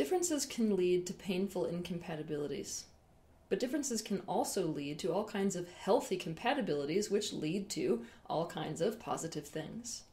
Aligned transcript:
Differences 0.00 0.46
can 0.46 0.76
lead 0.76 1.06
to 1.08 1.12
painful 1.12 1.66
incompatibilities. 1.66 2.84
But 3.50 3.60
differences 3.60 4.00
can 4.00 4.22
also 4.26 4.66
lead 4.66 4.98
to 5.00 5.12
all 5.12 5.24
kinds 5.24 5.54
of 5.54 5.70
healthy 5.74 6.16
compatibilities, 6.16 7.10
which 7.10 7.34
lead 7.34 7.68
to 7.72 8.06
all 8.26 8.46
kinds 8.46 8.80
of 8.80 8.98
positive 8.98 9.46
things. 9.46 10.04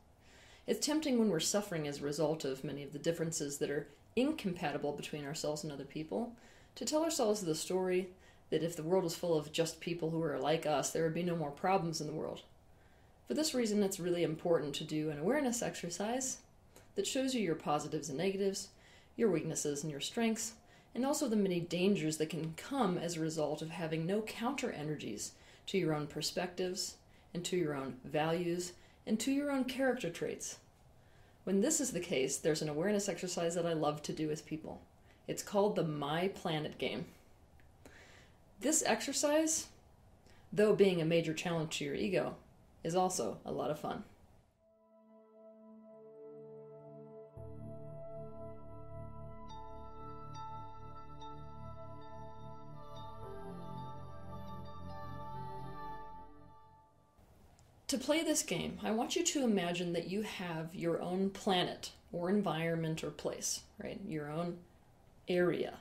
It's 0.68 0.86
tempting 0.86 1.18
when 1.18 1.30
we're 1.30 1.40
suffering 1.40 1.88
as 1.88 2.02
a 2.02 2.04
result 2.04 2.44
of 2.44 2.66
many 2.66 2.84
of 2.84 2.92
the 2.92 3.00
differences 3.00 3.60
that 3.60 3.70
are 3.70 3.88
incompatible 4.14 4.92
between 4.92 5.24
ourselves 5.24 5.64
and 5.64 5.72
other 5.72 5.86
people 5.86 6.34
to 6.76 6.84
tell 6.84 7.06
ourselves 7.06 7.40
the 7.40 7.56
story 7.56 8.10
that 8.50 8.64
if 8.64 8.76
the 8.76 8.84
world 8.84 9.06
was 9.06 9.16
full 9.16 9.38
of 9.38 9.54
just 9.54 9.80
people 9.80 10.10
who 10.10 10.22
are 10.22 10.38
like 10.38 10.66
us, 10.66 10.90
there 10.90 11.04
would 11.04 11.14
be 11.14 11.24
no 11.24 11.38
more 11.38 11.52
problems 11.52 12.02
in 12.02 12.08
the 12.08 12.14
world. 12.14 12.42
For 13.26 13.36
this 13.36 13.54
reason, 13.54 13.82
it's 13.84 14.02
really 14.02 14.24
important 14.24 14.76
to 14.76 14.84
do 14.84 15.12
an 15.12 15.18
awareness 15.18 15.62
exercise 15.62 16.40
that 16.96 17.08
shows 17.08 17.34
you 17.34 17.42
your 17.42 17.56
positives 17.56 18.10
and 18.10 18.18
negatives, 18.18 18.68
your 19.18 19.30
weaknesses 19.30 19.84
and 19.84 19.92
your 19.92 20.00
strengths, 20.00 20.54
and 20.96 21.06
also 21.06 21.28
the 21.28 21.36
many 21.36 21.60
dangers 21.60 22.18
that 22.18 22.30
can 22.30 22.54
come 22.56 22.98
as 22.98 23.18
a 23.18 23.22
result 23.22 23.62
of 23.62 23.72
having 23.72 24.06
no 24.06 24.22
counter 24.22 24.72
energies 24.72 25.34
to 25.66 25.78
your 25.78 25.94
own 25.94 26.08
perspectives 26.08 26.96
and 27.34 27.44
to 27.44 27.58
your 27.58 27.76
own 27.76 27.98
values 28.06 28.74
and 29.06 29.20
to 29.20 29.32
your 29.32 29.52
own 29.52 29.66
character 29.66 30.10
traits. 30.10 30.58
When 31.44 31.62
this 31.62 31.80
is 31.80 31.92
the 31.92 32.00
case, 32.00 32.38
there's 32.38 32.62
an 32.62 32.70
awareness 32.70 33.08
exercise 33.08 33.56
that 33.56 33.66
I 33.66 33.74
love 33.74 34.02
to 34.04 34.14
do 34.14 34.28
with 34.28 34.46
people. 34.46 34.82
It's 35.28 35.44
called 35.44 35.76
the 35.76 35.84
My 35.84 36.30
Planet 36.30 36.78
game. 36.78 37.06
This 38.60 38.84
exercise, 38.86 39.68
though 40.52 40.74
being 40.74 41.02
a 41.02 41.06
major 41.06 41.34
challenge 41.34 41.78
to 41.78 41.86
your 41.86 41.96
ego, 41.96 42.36
is 42.84 42.96
also 42.96 43.38
a 43.46 43.52
lot 43.52 43.72
of 43.72 43.80
fun. 43.80 44.04
To 57.88 57.98
play 57.98 58.22
this 58.22 58.44
game, 58.44 58.80
I 58.84 58.92
want 58.92 59.16
you 59.16 59.24
to 59.24 59.46
imagine 59.46 59.94
that 59.94 60.10
you 60.10 60.24
have 60.24 60.76
your 60.76 61.02
own 61.02 61.30
planet 61.30 61.92
or 62.12 62.30
environment 62.30 63.02
or 63.02 63.12
place, 63.12 63.62
right? 63.82 63.98
Your 64.06 64.30
own 64.30 64.58
area 65.30 65.76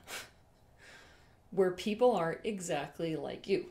where 1.51 1.71
people 1.71 2.15
are 2.15 2.39
exactly 2.45 3.17
like 3.17 3.49
you. 3.49 3.65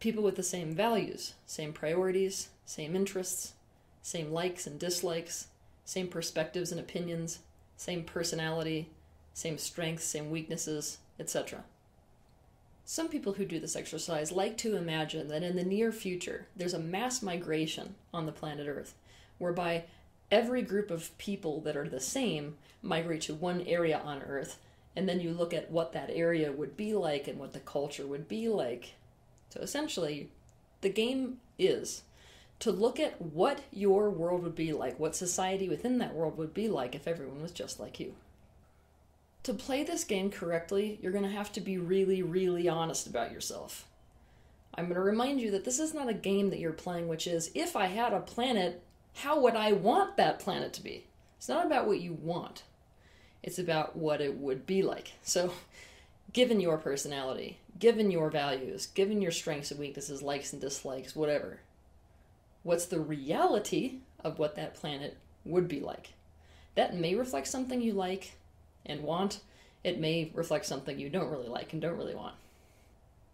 People 0.00 0.22
with 0.22 0.36
the 0.36 0.42
same 0.42 0.74
values, 0.74 1.34
same 1.44 1.74
priorities, 1.74 2.48
same 2.64 2.96
interests, 2.96 3.52
same 4.00 4.32
likes 4.32 4.66
and 4.66 4.80
dislikes, 4.80 5.48
same 5.84 6.08
perspectives 6.08 6.72
and 6.72 6.80
opinions, 6.80 7.40
same 7.76 8.04
personality, 8.04 8.88
same 9.34 9.58
strengths, 9.58 10.04
same 10.04 10.30
weaknesses, 10.30 10.96
etc. 11.20 11.64
Some 12.90 13.08
people 13.08 13.34
who 13.34 13.44
do 13.44 13.60
this 13.60 13.76
exercise 13.76 14.32
like 14.32 14.56
to 14.58 14.74
imagine 14.74 15.28
that 15.28 15.42
in 15.42 15.56
the 15.56 15.62
near 15.62 15.92
future 15.92 16.46
there's 16.56 16.72
a 16.72 16.78
mass 16.78 17.20
migration 17.20 17.96
on 18.14 18.24
the 18.24 18.32
planet 18.32 18.66
Earth, 18.66 18.94
whereby 19.36 19.84
every 20.30 20.62
group 20.62 20.90
of 20.90 21.16
people 21.18 21.60
that 21.60 21.76
are 21.76 21.86
the 21.86 22.00
same 22.00 22.56
migrate 22.80 23.20
to 23.20 23.34
one 23.34 23.60
area 23.66 23.98
on 23.98 24.22
Earth, 24.22 24.58
and 24.96 25.06
then 25.06 25.20
you 25.20 25.32
look 25.32 25.52
at 25.52 25.70
what 25.70 25.92
that 25.92 26.08
area 26.08 26.50
would 26.50 26.78
be 26.78 26.94
like 26.94 27.28
and 27.28 27.38
what 27.38 27.52
the 27.52 27.60
culture 27.60 28.06
would 28.06 28.26
be 28.26 28.48
like. 28.48 28.94
So 29.50 29.60
essentially, 29.60 30.30
the 30.80 30.88
game 30.88 31.40
is 31.58 32.04
to 32.60 32.72
look 32.72 32.98
at 32.98 33.20
what 33.20 33.64
your 33.70 34.08
world 34.08 34.42
would 34.44 34.56
be 34.56 34.72
like, 34.72 34.98
what 34.98 35.14
society 35.14 35.68
within 35.68 35.98
that 35.98 36.14
world 36.14 36.38
would 36.38 36.54
be 36.54 36.68
like 36.68 36.94
if 36.94 37.06
everyone 37.06 37.42
was 37.42 37.52
just 37.52 37.78
like 37.78 38.00
you 38.00 38.14
to 39.48 39.54
play 39.54 39.82
this 39.82 40.04
game 40.04 40.30
correctly, 40.30 40.98
you're 41.00 41.10
going 41.12 41.24
to 41.24 41.30
have 41.30 41.50
to 41.52 41.60
be 41.62 41.78
really, 41.78 42.22
really 42.22 42.68
honest 42.68 43.06
about 43.06 43.32
yourself. 43.32 43.86
I'm 44.74 44.84
going 44.84 44.96
to 44.96 45.00
remind 45.00 45.40
you 45.40 45.50
that 45.52 45.64
this 45.64 45.78
is 45.78 45.94
not 45.94 46.10
a 46.10 46.14
game 46.14 46.50
that 46.50 46.58
you're 46.58 46.72
playing, 46.72 47.08
which 47.08 47.26
is 47.26 47.50
if 47.54 47.74
I 47.74 47.86
had 47.86 48.12
a 48.12 48.20
planet, 48.20 48.82
how 49.14 49.40
would 49.40 49.56
I 49.56 49.72
want 49.72 50.18
that 50.18 50.38
planet 50.38 50.74
to 50.74 50.82
be? 50.82 51.06
It's 51.38 51.48
not 51.48 51.64
about 51.64 51.86
what 51.86 52.00
you 52.00 52.12
want, 52.12 52.64
it's 53.42 53.58
about 53.58 53.96
what 53.96 54.20
it 54.20 54.36
would 54.36 54.66
be 54.66 54.82
like. 54.82 55.12
So, 55.22 55.54
given 56.34 56.60
your 56.60 56.76
personality, 56.76 57.58
given 57.78 58.10
your 58.10 58.28
values, 58.28 58.86
given 58.86 59.22
your 59.22 59.32
strengths 59.32 59.70
and 59.70 59.80
weaknesses, 59.80 60.20
likes 60.20 60.52
and 60.52 60.60
dislikes, 60.60 61.16
whatever, 61.16 61.60
what's 62.64 62.84
the 62.84 63.00
reality 63.00 64.00
of 64.22 64.38
what 64.38 64.56
that 64.56 64.74
planet 64.74 65.16
would 65.46 65.68
be 65.68 65.80
like? 65.80 66.12
That 66.74 66.94
may 66.94 67.14
reflect 67.14 67.46
something 67.46 67.80
you 67.80 67.94
like, 67.94 68.34
and 68.88 69.02
want, 69.02 69.40
it 69.84 70.00
may 70.00 70.30
reflect 70.34 70.66
something 70.66 70.98
you 70.98 71.08
don't 71.08 71.30
really 71.30 71.48
like 71.48 71.72
and 71.72 71.82
don't 71.82 71.96
really 71.96 72.14
want. 72.14 72.34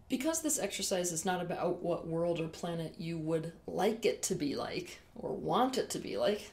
Because 0.09 0.42
this 0.42 0.59
exercise 0.59 1.12
is 1.12 1.25
not 1.25 1.41
about 1.41 1.82
what 1.82 2.06
world 2.06 2.41
or 2.41 2.48
planet 2.48 2.94
you 2.98 3.19
would 3.19 3.53
like 3.66 4.04
it 4.04 4.22
to 4.25 4.34
be 4.34 4.54
like 4.54 5.00
or 5.16 5.32
want 5.32 5.78
it 5.78 5.88
to 5.91 5.98
be 5.98 6.16
like, 6.16 6.53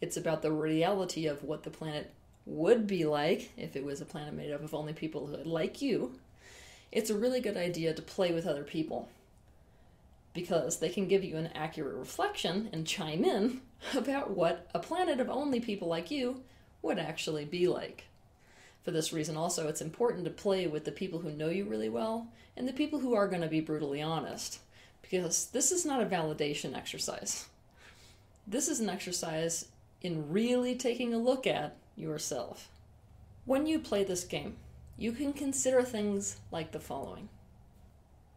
it's 0.00 0.16
about 0.16 0.42
the 0.42 0.52
reality 0.52 1.26
of 1.26 1.44
what 1.44 1.62
the 1.62 1.70
planet 1.70 2.12
would 2.46 2.86
be 2.86 3.04
like 3.04 3.52
if 3.56 3.76
it 3.76 3.84
was 3.84 4.00
a 4.00 4.06
planet 4.06 4.34
made 4.34 4.52
up 4.52 4.62
of 4.62 4.74
only 4.74 4.92
people 4.92 5.26
who 5.26 5.36
like 5.44 5.80
you. 5.80 6.18
It's 6.90 7.10
a 7.10 7.16
really 7.16 7.40
good 7.40 7.56
idea 7.56 7.94
to 7.94 8.02
play 8.02 8.32
with 8.32 8.46
other 8.46 8.64
people 8.64 9.08
because 10.32 10.78
they 10.78 10.88
can 10.88 11.08
give 11.08 11.24
you 11.24 11.36
an 11.36 11.50
accurate 11.54 11.96
reflection 11.96 12.68
and 12.72 12.86
chime 12.86 13.24
in 13.24 13.60
about 13.94 14.30
what 14.30 14.68
a 14.74 14.78
planet 14.78 15.20
of 15.20 15.28
only 15.28 15.60
people 15.60 15.88
like 15.88 16.10
you 16.10 16.42
would 16.82 16.98
actually 16.98 17.44
be 17.44 17.68
like. 17.68 18.06
For 18.82 18.90
this 18.90 19.12
reason, 19.12 19.36
also, 19.36 19.68
it's 19.68 19.82
important 19.82 20.24
to 20.24 20.30
play 20.30 20.66
with 20.66 20.84
the 20.84 20.92
people 20.92 21.20
who 21.20 21.30
know 21.30 21.50
you 21.50 21.64
really 21.64 21.90
well 21.90 22.28
and 22.56 22.66
the 22.66 22.72
people 22.72 23.00
who 23.00 23.14
are 23.14 23.28
going 23.28 23.42
to 23.42 23.48
be 23.48 23.60
brutally 23.60 24.00
honest, 24.00 24.60
because 25.02 25.46
this 25.46 25.70
is 25.70 25.84
not 25.84 26.02
a 26.02 26.06
validation 26.06 26.76
exercise. 26.76 27.46
This 28.46 28.68
is 28.68 28.80
an 28.80 28.88
exercise 28.88 29.66
in 30.02 30.32
really 30.32 30.74
taking 30.74 31.12
a 31.12 31.18
look 31.18 31.46
at 31.46 31.76
yourself. 31.94 32.68
When 33.44 33.66
you 33.66 33.78
play 33.78 34.04
this 34.04 34.24
game, 34.24 34.56
you 34.96 35.12
can 35.12 35.32
consider 35.32 35.82
things 35.82 36.36
like 36.50 36.72
the 36.72 36.80
following 36.80 37.28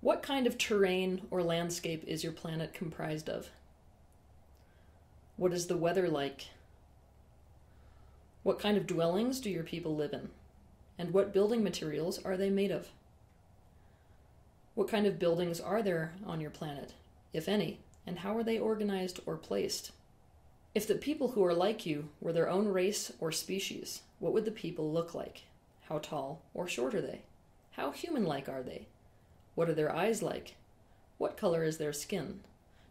What 0.02 0.24
kind 0.24 0.46
of 0.46 0.58
terrain 0.58 1.22
or 1.32 1.42
landscape 1.42 2.04
is 2.06 2.24
your 2.24 2.34
planet 2.34 2.74
comprised 2.74 3.30
of? 3.30 3.50
What 5.36 5.54
is 5.54 5.68
the 5.68 5.78
weather 5.78 6.10
like? 6.10 6.48
What 8.44 8.60
kind 8.60 8.78
of 8.78 8.86
dwellings 8.86 9.40
do 9.40 9.50
your 9.50 9.64
people 9.64 9.96
live 9.96 10.12
in? 10.12 10.30
And 10.98 11.14
what 11.14 11.34
building 11.34 11.64
materials 11.64 12.24
are 12.24 12.36
they 12.36 12.50
made 12.50 12.72
of? 12.72 12.90
What 14.76 14.90
kind 14.90 15.06
of 15.06 15.18
buildings 15.18 15.62
are 15.62 15.82
there 15.82 16.14
on 16.26 16.42
your 16.42 16.50
planet, 16.50 16.94
if 17.32 17.48
any, 17.48 17.80
and 18.06 18.20
how 18.20 18.36
are 18.36 18.44
they 18.44 18.60
organized 18.60 19.22
or 19.26 19.38
placed? 19.38 19.92
If 20.76 20.88
the 20.88 20.96
people 20.96 21.30
who 21.30 21.46
are 21.46 21.54
like 21.54 21.86
you 21.86 22.10
were 22.20 22.34
their 22.34 22.50
own 22.50 22.68
race 22.68 23.14
or 23.20 23.32
species, 23.32 24.02
what 24.20 24.34
would 24.34 24.44
the 24.44 24.52
people 24.52 24.92
look 24.92 25.14
like? 25.14 25.44
How 25.88 26.00
tall 26.00 26.42
or 26.54 26.68
short 26.68 26.94
are 26.96 27.02
they? 27.02 27.22
How 27.72 27.92
human 27.92 28.26
like 28.26 28.50
are 28.50 28.64
they? 28.64 28.88
What 29.56 29.70
are 29.70 29.76
their 29.76 29.96
eyes 29.96 30.22
like? 30.22 30.56
What 31.18 31.38
color 31.38 31.64
is 31.64 31.78
their 31.78 31.94
skin? 31.94 32.42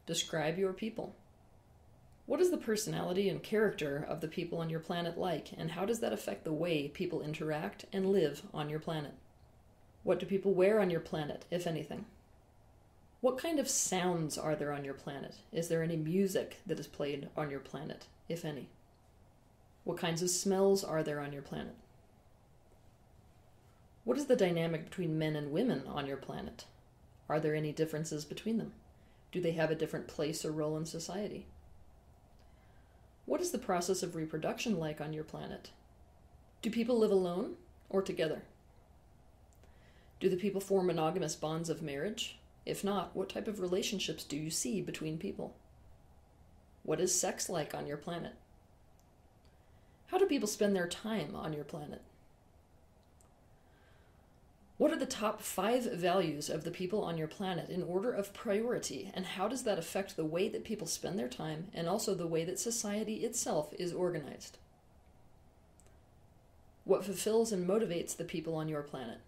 Describe 0.07 0.59
your 0.59 0.73
people. 0.73 1.15
What 2.27 2.41
is 2.41 2.51
the 2.51 2.57
personality 2.57 3.29
and 3.29 3.43
character 3.43 4.05
of 4.09 4.21
the 4.21 4.29
people 4.29 4.59
on 4.59 4.71
your 4.71 4.81
planet 4.81 5.19
like, 5.19 5.51
and 5.57 5.73
how 5.73 5.85
does 5.85 6.01
that 6.01 6.13
affect 6.13 6.45
the 6.45 6.53
way 6.53 6.89
people 6.89 7.21
interact 7.21 7.85
and 7.93 8.13
live 8.13 8.43
on 8.55 8.69
your 8.69 8.79
planet? 8.79 9.15
What 10.05 10.19
do 10.19 10.27
people 10.27 10.55
wear 10.55 10.81
on 10.81 10.91
your 10.91 11.01
planet, 11.01 11.45
if 11.51 11.67
anything? 11.67 12.07
What 13.21 13.39
kind 13.39 13.59
of 13.59 13.69
sounds 13.69 14.39
are 14.39 14.55
there 14.55 14.73
on 14.73 14.85
your 14.85 14.95
planet? 14.95 15.37
Is 15.53 15.69
there 15.69 15.83
any 15.83 15.97
music 15.97 16.59
that 16.67 16.79
is 16.79 16.87
played 16.87 17.29
on 17.37 17.51
your 17.51 17.61
planet, 17.61 18.07
if 18.29 18.45
any? 18.45 18.69
What 19.85 19.99
kinds 19.99 20.23
of 20.23 20.31
smells 20.31 20.85
are 20.85 21.03
there 21.03 21.21
on 21.21 21.33
your 21.33 21.43
planet? 21.43 21.75
What 24.05 24.17
is 24.17 24.27
the 24.27 24.37
dynamic 24.37 24.85
between 24.85 25.19
men 25.19 25.37
and 25.37 25.53
women 25.53 25.85
on 25.87 26.07
your 26.07 26.17
planet? 26.17 26.67
Are 27.29 27.39
there 27.39 27.55
any 27.55 27.73
differences 27.73 28.25
between 28.25 28.59
them? 28.59 28.73
Do 29.31 29.41
they 29.41 29.53
have 29.53 29.71
a 29.71 29.77
different 29.77 30.09
place 30.09 30.45
or 30.45 30.51
role 30.51 30.77
in 30.77 30.87
society? 30.87 31.47
What 33.33 33.41
is 33.41 33.51
the 33.51 33.57
process 33.57 34.03
of 34.03 34.15
reproduction 34.15 34.79
like 34.79 35.01
on 35.01 35.15
your 35.15 35.25
planet? 35.25 35.71
Do 36.61 36.69
people 36.69 36.99
live 36.99 37.11
alone 37.11 37.55
or 37.89 38.03
together? 38.03 38.43
Do 40.21 40.29
the 40.29 40.37
people 40.37 40.61
form 40.61 40.89
monogamous 40.89 41.35
bonds 41.35 41.71
of 41.71 41.81
marriage? 41.81 42.37
If 42.67 42.85
not, 42.85 43.17
what 43.17 43.31
type 43.31 43.49
of 43.49 43.59
relationships 43.59 44.23
do 44.23 44.37
you 44.37 44.51
see 44.51 44.83
between 44.83 45.17
people? 45.17 45.57
What 46.83 47.01
is 47.01 47.19
sex 47.19 47.49
like 47.49 47.75
on 47.75 47.87
your 47.87 47.97
planet? 47.97 48.35
How 50.09 50.19
do 50.19 50.27
people 50.27 50.47
spend 50.47 50.77
their 50.77 50.87
time 50.87 51.35
on 51.35 51.55
your 51.55 51.65
planet? 51.65 52.03
What 54.83 54.91
are 54.93 54.99
the 54.99 55.07
top 55.07 55.41
five 55.41 55.85
values 55.93 56.51
of 56.51 56.65
the 56.65 56.73
people 56.73 57.05
on 57.05 57.17
your 57.17 57.29
planet 57.29 57.71
in 57.71 57.85
order 57.85 58.13
of 58.13 58.35
priority, 58.35 59.13
and 59.15 59.25
how 59.25 59.47
does 59.47 59.63
that 59.63 59.79
affect 59.79 60.17
the 60.17 60.25
way 60.25 60.49
that 60.49 60.65
people 60.65 60.89
spend 60.89 61.17
their 61.17 61.29
time 61.29 61.69
and 61.73 61.89
also 61.89 62.17
the 62.17 62.27
way 62.27 62.45
that 62.45 62.59
society 62.59 63.19
itself 63.19 63.73
is 63.79 63.93
organized? 63.93 64.59
What 66.83 67.05
fulfills 67.05 67.53
and 67.53 67.65
motivates 67.65 68.17
the 68.17 68.25
people 68.25 68.57
on 68.57 68.69
your 68.69 68.83
planet? 68.83 69.19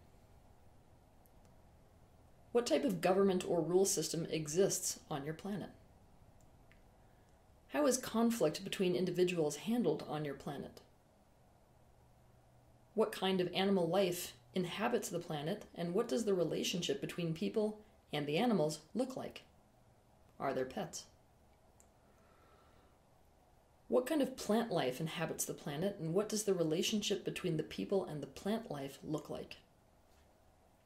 What 2.51 2.67
type 2.67 2.83
of 2.83 3.01
government 3.01 3.45
or 3.47 3.61
rule 3.61 3.85
system 3.85 4.27
exists 4.33 4.99
on 5.09 5.25
your 5.25 5.35
planet? 5.35 5.71
How 7.69 7.87
is 7.87 7.97
conflict 7.97 8.65
between 8.65 8.97
individuals 8.97 9.55
handled 9.55 10.03
on 10.09 10.25
your 10.25 10.35
planet? 10.35 10.81
What 12.97 13.13
kind 13.13 13.41
of 13.41 13.55
animal 13.55 13.87
life 13.87 14.33
inhabits 14.55 15.09
the 15.09 15.19
planet, 15.19 15.65
and 15.75 15.95
what 15.95 16.09
does 16.09 16.25
the 16.25 16.35
relationship 16.35 17.01
between 17.01 17.35
people 17.35 17.81
and 18.13 18.27
the 18.27 18.39
animals 18.39 18.81
look 18.95 19.17
like? 19.17 19.43
Are 20.39 20.53
there 20.55 20.65
pets? 20.65 21.05
What 23.89 24.07
kind 24.07 24.23
of 24.23 24.37
plant 24.37 24.73
life 24.73 25.01
inhabits 25.01 25.45
the 25.45 25.55
planet, 25.55 25.97
and 26.01 26.15
what 26.15 26.29
does 26.29 26.45
the 26.45 26.55
relationship 26.55 27.25
between 27.25 27.57
the 27.57 27.63
people 27.63 28.05
and 28.05 28.23
the 28.23 28.27
plant 28.27 28.71
life 28.71 28.99
look 29.05 29.29
like? 29.29 29.59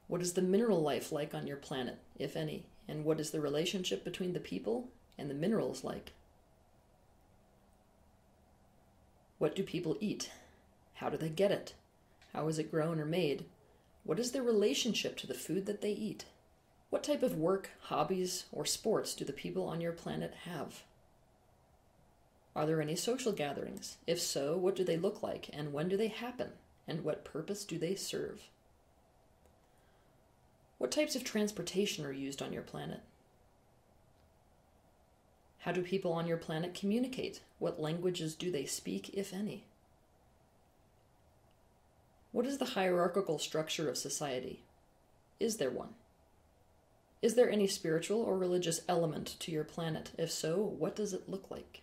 What 0.07 0.21
is 0.21 0.33
the 0.33 0.41
mineral 0.41 0.81
life 0.81 1.11
like 1.11 1.33
on 1.33 1.47
your 1.47 1.57
planet, 1.57 1.99
if 2.17 2.35
any, 2.35 2.65
and 2.87 3.05
what 3.05 3.19
is 3.19 3.31
the 3.31 3.39
relationship 3.39 4.03
between 4.03 4.33
the 4.33 4.39
people 4.39 4.89
and 5.17 5.29
the 5.29 5.35
minerals 5.35 5.83
like? 5.83 6.13
What 9.37 9.55
do 9.55 9.63
people 9.63 9.97
eat? 9.99 10.31
How 10.95 11.09
do 11.09 11.15
they 11.15 11.29
get 11.29 11.51
it? 11.51 11.73
How 12.33 12.47
is 12.47 12.59
it 12.59 12.71
grown 12.71 12.99
or 12.99 13.05
made? 13.05 13.45
What 14.03 14.19
is 14.19 14.31
their 14.31 14.43
relationship 14.43 15.17
to 15.17 15.27
the 15.27 15.33
food 15.33 15.65
that 15.65 15.81
they 15.81 15.91
eat? 15.91 16.25
What 16.89 17.03
type 17.03 17.21
of 17.21 17.37
work, 17.37 17.71
hobbies, 17.83 18.45
or 18.51 18.65
sports 18.65 19.13
do 19.13 19.23
the 19.23 19.33
people 19.33 19.65
on 19.65 19.81
your 19.81 19.91
planet 19.91 20.33
have? 20.45 20.83
Are 22.55 22.65
there 22.65 22.81
any 22.81 22.95
social 22.95 23.31
gatherings? 23.31 23.97
If 24.07 24.19
so, 24.19 24.57
what 24.57 24.75
do 24.75 24.83
they 24.83 24.97
look 24.97 25.21
like, 25.21 25.49
and 25.53 25.71
when 25.71 25.87
do 25.87 25.95
they 25.95 26.07
happen, 26.07 26.49
and 26.87 27.03
what 27.03 27.23
purpose 27.23 27.63
do 27.63 27.77
they 27.77 27.95
serve? 27.95 28.49
What 30.79 30.91
types 30.91 31.15
of 31.15 31.23
transportation 31.23 32.05
are 32.05 32.11
used 32.11 32.41
on 32.41 32.51
your 32.51 32.63
planet? 32.63 33.01
How 35.59 35.71
do 35.73 35.81
people 35.81 36.13
on 36.13 36.25
your 36.25 36.37
planet 36.37 36.73
communicate? 36.73 37.41
What 37.59 37.79
languages 37.79 38.33
do 38.33 38.49
they 38.49 38.65
speak, 38.65 39.09
if 39.13 39.33
any? 39.33 39.65
What 42.31 42.45
is 42.45 42.59
the 42.59 42.65
hierarchical 42.65 43.39
structure 43.39 43.89
of 43.89 43.97
society? 43.97 44.63
Is 45.39 45.57
there 45.57 45.71
one? 45.71 45.95
Is 47.21 47.35
there 47.35 47.49
any 47.49 47.67
spiritual 47.67 48.21
or 48.21 48.37
religious 48.37 48.81
element 48.87 49.35
to 49.39 49.51
your 49.51 49.63
planet? 49.63 50.11
If 50.17 50.31
so, 50.31 50.57
what 50.57 50.95
does 50.95 51.11
it 51.11 51.27
look 51.27 51.49
like? 51.49 51.81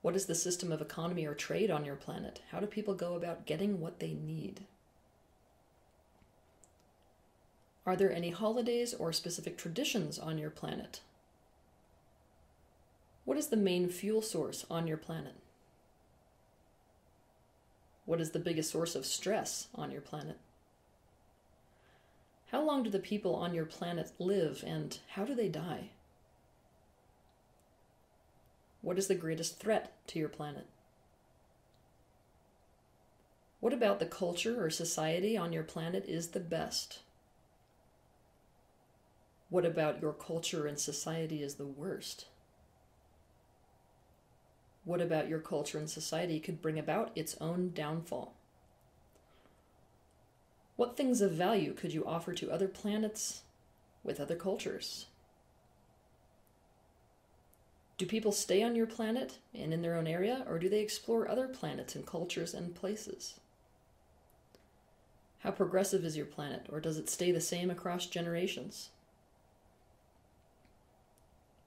What 0.00 0.14
is 0.14 0.26
the 0.26 0.34
system 0.34 0.70
of 0.70 0.80
economy 0.80 1.26
or 1.26 1.34
trade 1.34 1.70
on 1.70 1.84
your 1.84 1.96
planet? 1.96 2.40
How 2.50 2.60
do 2.60 2.66
people 2.66 2.94
go 2.94 3.14
about 3.14 3.46
getting 3.46 3.80
what 3.80 4.00
they 4.00 4.12
need? 4.14 4.64
Are 7.86 7.96
there 7.96 8.12
any 8.12 8.30
holidays 8.30 8.94
or 8.94 9.12
specific 9.12 9.58
traditions 9.58 10.18
on 10.18 10.38
your 10.38 10.50
planet? 10.50 11.00
What 13.24 13.38
is 13.38 13.48
the 13.48 13.56
main 13.56 13.88
fuel 13.88 14.22
source 14.22 14.64
on 14.70 14.86
your 14.86 14.96
planet? 14.96 15.34
What 18.06 18.20
is 18.20 18.30
the 18.30 18.38
biggest 18.38 18.70
source 18.70 18.94
of 18.94 19.06
stress 19.06 19.68
on 19.74 19.90
your 19.90 20.02
planet? 20.02 20.38
How 22.52 22.62
long 22.62 22.82
do 22.82 22.90
the 22.90 22.98
people 22.98 23.34
on 23.34 23.54
your 23.54 23.64
planet 23.64 24.12
live 24.18 24.62
and 24.66 24.98
how 25.10 25.24
do 25.24 25.34
they 25.34 25.48
die? 25.48 25.90
What 28.82 28.98
is 28.98 29.08
the 29.08 29.14
greatest 29.14 29.58
threat 29.58 29.92
to 30.08 30.18
your 30.18 30.28
planet? 30.28 30.66
What 33.60 33.72
about 33.72 33.98
the 33.98 34.06
culture 34.06 34.62
or 34.62 34.68
society 34.68 35.38
on 35.38 35.54
your 35.54 35.62
planet 35.62 36.04
is 36.06 36.28
the 36.28 36.40
best? 36.40 36.98
What 39.48 39.64
about 39.64 40.02
your 40.02 40.12
culture 40.12 40.66
and 40.66 40.78
society 40.78 41.42
is 41.42 41.54
the 41.54 41.66
worst? 41.66 42.26
What 44.84 45.00
about 45.00 45.28
your 45.28 45.40
culture 45.40 45.78
and 45.78 45.88
society 45.88 46.40
could 46.40 46.60
bring 46.60 46.78
about 46.78 47.10
its 47.14 47.36
own 47.40 47.72
downfall? 47.74 48.34
What 50.76 50.96
things 50.96 51.20
of 51.20 51.32
value 51.32 51.72
could 51.72 51.94
you 51.94 52.04
offer 52.04 52.34
to 52.34 52.50
other 52.50 52.68
planets 52.68 53.42
with 54.02 54.20
other 54.20 54.36
cultures? 54.36 55.06
Do 57.96 58.06
people 58.06 58.32
stay 58.32 58.62
on 58.62 58.74
your 58.74 58.88
planet 58.88 59.38
and 59.54 59.72
in 59.72 59.80
their 59.80 59.94
own 59.94 60.08
area, 60.08 60.44
or 60.48 60.58
do 60.58 60.68
they 60.68 60.80
explore 60.80 61.28
other 61.28 61.46
planets 61.46 61.94
and 61.94 62.04
cultures 62.04 62.52
and 62.52 62.74
places? 62.74 63.34
How 65.38 65.52
progressive 65.52 66.04
is 66.04 66.16
your 66.16 66.26
planet, 66.26 66.66
or 66.70 66.80
does 66.80 66.98
it 66.98 67.08
stay 67.08 67.30
the 67.30 67.40
same 67.40 67.70
across 67.70 68.06
generations? 68.06 68.90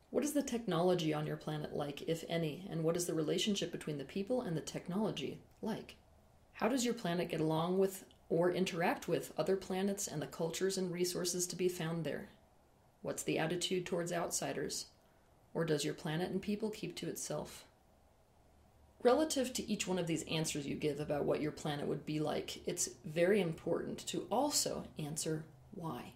What 0.09 0.23
is 0.23 0.33
the 0.33 0.41
technology 0.41 1.13
on 1.13 1.27
your 1.27 1.35
planet 1.35 1.75
like, 1.75 2.01
if 2.07 2.23
any, 2.29 2.65
and 2.69 2.83
what 2.83 2.95
is 2.95 3.05
the 3.05 3.13
relationship 3.13 3.71
between 3.71 3.97
the 3.97 4.05
people 4.05 4.41
and 4.41 4.55
the 4.55 4.61
technology 4.61 5.39
like? 5.61 5.95
How 6.53 6.69
does 6.69 6.85
your 6.85 6.93
planet 6.93 7.29
get 7.29 7.41
along 7.41 7.77
with 7.77 8.05
or 8.29 8.51
interact 8.51 9.07
with 9.07 9.33
other 9.37 9.55
planets 9.55 10.07
and 10.07 10.21
the 10.21 10.27
cultures 10.27 10.77
and 10.77 10.91
resources 10.91 11.45
to 11.47 11.55
be 11.55 11.67
found 11.67 12.03
there? 12.03 12.29
What's 13.01 13.23
the 13.23 13.37
attitude 13.37 13.85
towards 13.85 14.11
outsiders? 14.11 14.87
Or 15.53 15.65
does 15.65 15.83
your 15.83 15.93
planet 15.93 16.31
and 16.31 16.41
people 16.41 16.69
keep 16.69 16.95
to 16.97 17.07
itself? 17.07 17.65
Relative 19.03 19.53
to 19.53 19.69
each 19.69 19.87
one 19.87 19.99
of 19.99 20.07
these 20.07 20.23
answers 20.23 20.65
you 20.65 20.75
give 20.75 20.99
about 20.99 21.25
what 21.25 21.41
your 21.41 21.51
planet 21.51 21.87
would 21.87 22.05
be 22.05 22.19
like, 22.19 22.65
it's 22.65 22.89
very 23.05 23.39
important 23.39 23.99
to 24.07 24.25
also 24.31 24.85
answer 24.97 25.43
why. 25.75 26.13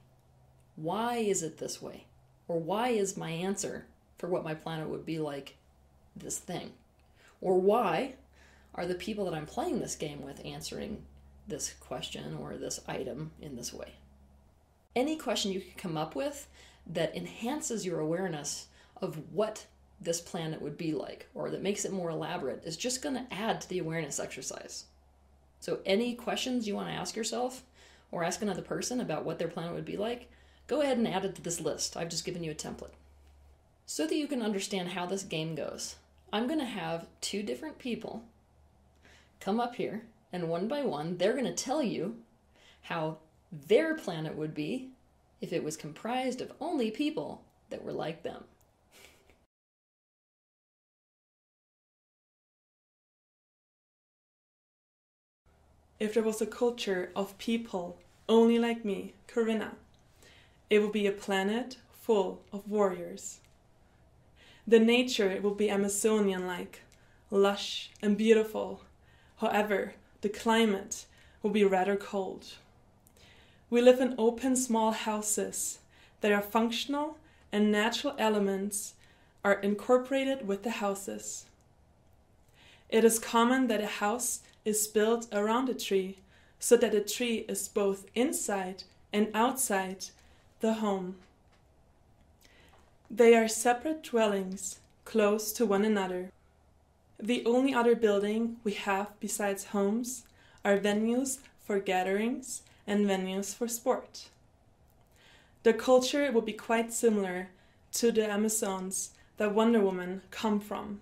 Why 0.76 1.18
is 1.18 1.44
it 1.44 1.58
this 1.58 1.82
way? 1.82 2.06
Or 2.51 2.59
why 2.59 2.89
is 2.89 3.15
my 3.15 3.30
answer 3.30 3.86
for 4.18 4.27
what 4.27 4.44
my 4.44 4.53
planet 4.53 4.89
would 4.89 5.06
be 5.06 5.19
like 5.19 5.56
this 6.18 6.38
thing? 6.38 6.74
Or 7.39 7.57
why 7.57 8.15
are 8.75 8.86
the 8.86 8.94
people 8.94 9.24
that 9.24 9.33
I'm 9.33 9.45
playing 9.45 9.80
this 9.80 9.95
game 9.95 10.21
with 10.21 10.45
answering 10.45 11.01
this 11.48 11.74
question 11.80 12.36
or 12.36 12.57
this 12.57 12.81
item 12.89 13.31
in 13.42 13.56
this 13.56 13.74
way? 13.74 13.94
Any 14.98 15.15
question 15.15 15.53
you 15.53 15.62
can 15.62 15.77
come 15.77 15.98
up 15.98 16.13
with 16.13 16.50
that 16.86 17.15
enhances 17.15 17.86
your 17.86 18.01
awareness 18.01 18.68
of 19.01 19.31
what 19.31 19.65
this 20.01 20.19
planet 20.19 20.62
would 20.62 20.77
be 20.77 20.92
like 20.92 21.30
or 21.33 21.50
that 21.51 21.63
makes 21.63 21.86
it 21.86 21.94
more 21.94 22.09
elaborate 22.09 22.65
is 22.65 22.75
just 22.75 23.01
going 23.01 23.15
to 23.15 23.33
add 23.33 23.62
to 23.62 23.69
the 23.69 23.80
awareness 23.80 24.19
exercise. 24.19 24.88
So, 25.62 25.80
any 25.86 26.15
questions 26.15 26.68
you 26.68 26.76
want 26.76 26.90
to 26.90 26.95
ask 26.95 27.16
yourself 27.16 27.64
or 28.11 28.26
ask 28.26 28.42
another 28.42 28.61
person 28.61 28.99
about 28.99 29.23
what 29.23 29.40
their 29.40 29.47
planet 29.47 29.73
would 29.73 29.85
be 29.85 29.95
like, 29.95 30.30
go 30.71 30.81
ahead 30.81 30.97
and 30.97 31.06
add 31.06 31.25
it 31.25 31.35
to 31.35 31.42
this 31.42 31.59
list. 31.59 31.97
I've 31.97 32.07
just 32.07 32.23
given 32.23 32.45
you 32.45 32.51
a 32.51 32.56
template. 32.56 32.94
So 33.85 34.07
that 34.07 34.16
you 34.16 34.25
can 34.25 34.42
understand 34.42 34.87
how 34.87 35.06
this 35.06 35.23
game 35.23 35.54
goes, 35.54 35.97
I'm 36.31 36.47
going 36.47 36.59
to 36.59 36.66
have 36.66 37.07
two 37.19 37.44
different 37.44 37.78
people 37.78 38.23
come 39.42 39.59
up 39.59 39.75
here, 39.75 40.04
and 40.31 40.47
one 40.47 40.69
by 40.69 40.83
one, 40.83 41.18
they're 41.18 41.33
going 41.33 41.44
to 41.44 41.51
tell 41.51 41.83
you 41.83 42.16
how 42.83 43.18
their 43.51 43.95
planet 43.95 44.37
would 44.37 44.56
be 44.56 44.92
if 45.42 45.51
it 45.51 45.61
was 45.61 45.75
comprised 45.75 46.40
of 46.40 46.54
only 46.61 46.90
people 46.90 47.42
that 47.69 47.83
were 47.83 47.92
like 47.92 48.23
them. 48.23 48.45
If 55.99 56.13
there 56.13 56.23
was 56.23 56.42
a 56.42 56.45
culture 56.45 57.11
of 57.13 57.37
people 57.37 57.97
only 58.30 58.57
like 58.57 58.85
me, 58.85 59.16
Corinna, 59.28 59.73
it 60.71 60.81
will 60.81 60.90
be 60.90 61.06
a 61.06 61.11
planet 61.11 61.75
full 61.92 62.42
of 62.54 62.66
warriors. 62.66 63.42
The 64.66 64.80
nature 64.80 65.37
will 65.44 65.54
be 65.54 65.69
Amazonian 65.69 66.47
like, 66.47 66.80
lush 67.30 67.92
and 68.01 68.18
beautiful. 68.18 68.81
However, 69.40 69.95
the 70.21 70.30
climate 70.30 71.06
will 71.44 71.49
be 71.49 71.66
rather 71.66 71.97
cold. 71.97 72.54
We 73.69 73.81
live 73.81 73.99
in 73.99 74.16
open 74.18 74.56
small 74.56 74.94
houses 74.94 75.80
that 76.21 76.31
are 76.31 76.42
functional 76.42 77.18
and 77.51 77.69
natural 77.69 78.16
elements 78.18 78.94
are 79.44 79.56
incorporated 79.56 80.47
with 80.47 80.63
the 80.63 80.80
houses. 80.80 81.47
It 82.87 83.04
is 83.04 83.19
common 83.19 83.68
that 83.68 83.81
a 83.81 83.99
house 84.06 84.40
is 84.63 84.87
built 84.87 85.28
around 85.33 85.68
a 85.68 85.73
tree 85.73 86.19
so 86.59 86.78
that 86.78 86.94
the 86.94 87.01
tree 87.01 87.44
is 87.49 87.68
both 87.68 88.06
inside 88.16 88.83
and 89.11 89.28
outside 89.33 90.06
the 90.61 90.75
home. 90.75 91.15
They 93.09 93.35
are 93.35 93.47
separate 93.47 94.03
dwellings, 94.03 94.80
close 95.06 95.51
to 95.53 95.65
one 95.65 95.83
another. 95.83 96.31
The 97.19 97.44
only 97.45 97.73
other 97.73 97.95
building 97.95 98.57
we 98.63 98.73
have 98.73 99.19
besides 99.19 99.65
homes 99.65 100.23
are 100.63 100.77
venues 100.77 101.39
for 101.59 101.80
gatherings 101.80 102.61
and 102.87 103.06
venues 103.06 103.53
for 103.53 103.68
sport. 103.68 104.30
The 105.63 105.73
culture 105.73 106.31
will 106.31 106.41
be 106.41 106.53
quite 106.53 106.94
similar 106.94 107.49
to 107.94 108.11
the 108.11 108.30
Amazons 108.30 109.11
that 109.37 109.53
Wonder 109.53 109.81
Woman 109.81 110.21
come 110.31 110.59
from. 110.59 111.01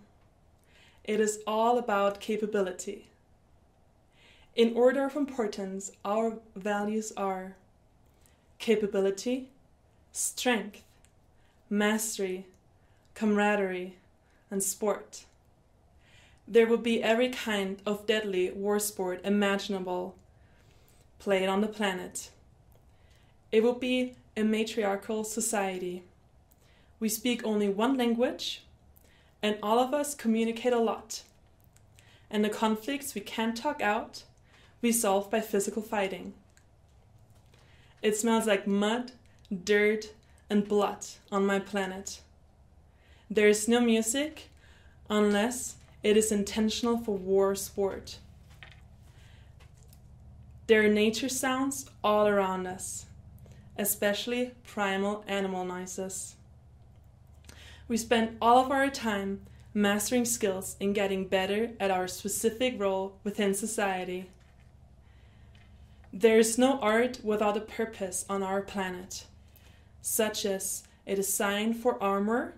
it 1.03 1.19
is 1.19 1.39
all 1.47 1.77
about 1.79 2.19
capability. 2.19 3.07
In 4.55 4.75
order 4.75 5.05
of 5.05 5.15
importance, 5.15 5.91
our 6.05 6.37
values 6.55 7.11
are 7.17 7.55
capability, 8.59 9.49
strength, 10.11 10.83
mastery, 11.69 12.45
camaraderie, 13.15 13.95
and 14.51 14.61
sport. 14.61 15.25
There 16.47 16.67
will 16.67 16.77
be 16.77 17.01
every 17.01 17.29
kind 17.29 17.81
of 17.85 18.05
deadly 18.05 18.51
war 18.51 18.79
sport 18.79 19.21
imaginable 19.23 20.15
played 21.19 21.47
on 21.47 21.61
the 21.61 21.67
planet. 21.67 22.31
It 23.51 23.63
will 23.63 23.73
be 23.73 24.15
a 24.35 24.43
matriarchal 24.43 25.23
society. 25.23 26.03
We 26.99 27.09
speak 27.09 27.43
only 27.45 27.69
one 27.69 27.97
language, 27.97 28.63
and 29.41 29.57
all 29.61 29.79
of 29.79 29.93
us 29.93 30.15
communicate 30.15 30.73
a 30.73 30.79
lot. 30.79 31.23
And 32.29 32.43
the 32.43 32.49
conflicts 32.49 33.15
we 33.15 33.21
can't 33.21 33.55
talk 33.55 33.81
out, 33.81 34.23
we 34.81 34.91
solve 34.91 35.31
by 35.31 35.41
physical 35.41 35.81
fighting. 35.81 36.33
It 38.01 38.15
smells 38.15 38.47
like 38.47 38.65
mud, 38.65 39.11
dirt, 39.63 40.13
and 40.49 40.67
blood 40.67 41.05
on 41.31 41.45
my 41.45 41.59
planet. 41.59 42.21
There 43.29 43.47
is 43.47 43.67
no 43.67 43.81
music 43.81 44.49
unless 45.09 45.75
it 46.01 46.15
is 46.17 46.31
intentional 46.31 46.97
for 46.97 47.17
war 47.17 47.55
sport. 47.55 48.17
There 50.67 50.83
are 50.83 50.87
nature 50.87 51.29
sounds 51.29 51.89
all 52.03 52.27
around 52.27 52.67
us, 52.67 53.05
especially 53.77 54.51
primal 54.65 55.23
animal 55.27 55.65
noises. 55.65 56.35
We 57.87 57.97
spend 57.97 58.37
all 58.39 58.63
of 58.63 58.71
our 58.71 58.89
time 58.89 59.41
mastering 59.73 60.25
skills 60.25 60.75
and 60.79 60.95
getting 60.95 61.27
better 61.27 61.71
at 61.79 61.91
our 61.91 62.07
specific 62.07 62.79
role 62.79 63.17
within 63.23 63.53
society. 63.53 64.29
There 66.11 66.39
is 66.39 66.57
no 66.57 66.79
art 66.79 67.19
without 67.23 67.57
a 67.57 67.61
purpose 67.61 68.25
on 68.27 68.41
our 68.41 68.61
planet, 68.61 69.25
such 70.01 70.45
as 70.45 70.83
a 71.05 71.15
design 71.15 71.73
for 71.73 72.01
armor 72.01 72.55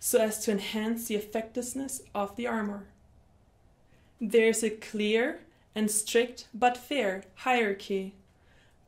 so 0.00 0.18
as 0.18 0.42
to 0.44 0.50
enhance 0.50 1.06
the 1.06 1.14
effectiveness 1.14 2.00
of 2.14 2.34
the 2.34 2.46
armor. 2.46 2.86
There 4.20 4.48
is 4.48 4.64
a 4.64 4.70
clear 4.70 5.40
and 5.74 5.90
strict 5.90 6.48
but 6.52 6.76
fair 6.76 7.24
hierarchy 7.36 8.14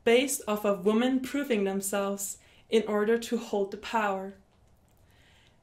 based 0.03 0.41
off 0.47 0.65
of 0.65 0.85
women 0.85 1.19
proving 1.19 1.63
themselves 1.63 2.37
in 2.69 2.83
order 2.87 3.17
to 3.17 3.37
hold 3.37 3.71
the 3.71 3.77
power. 3.77 4.33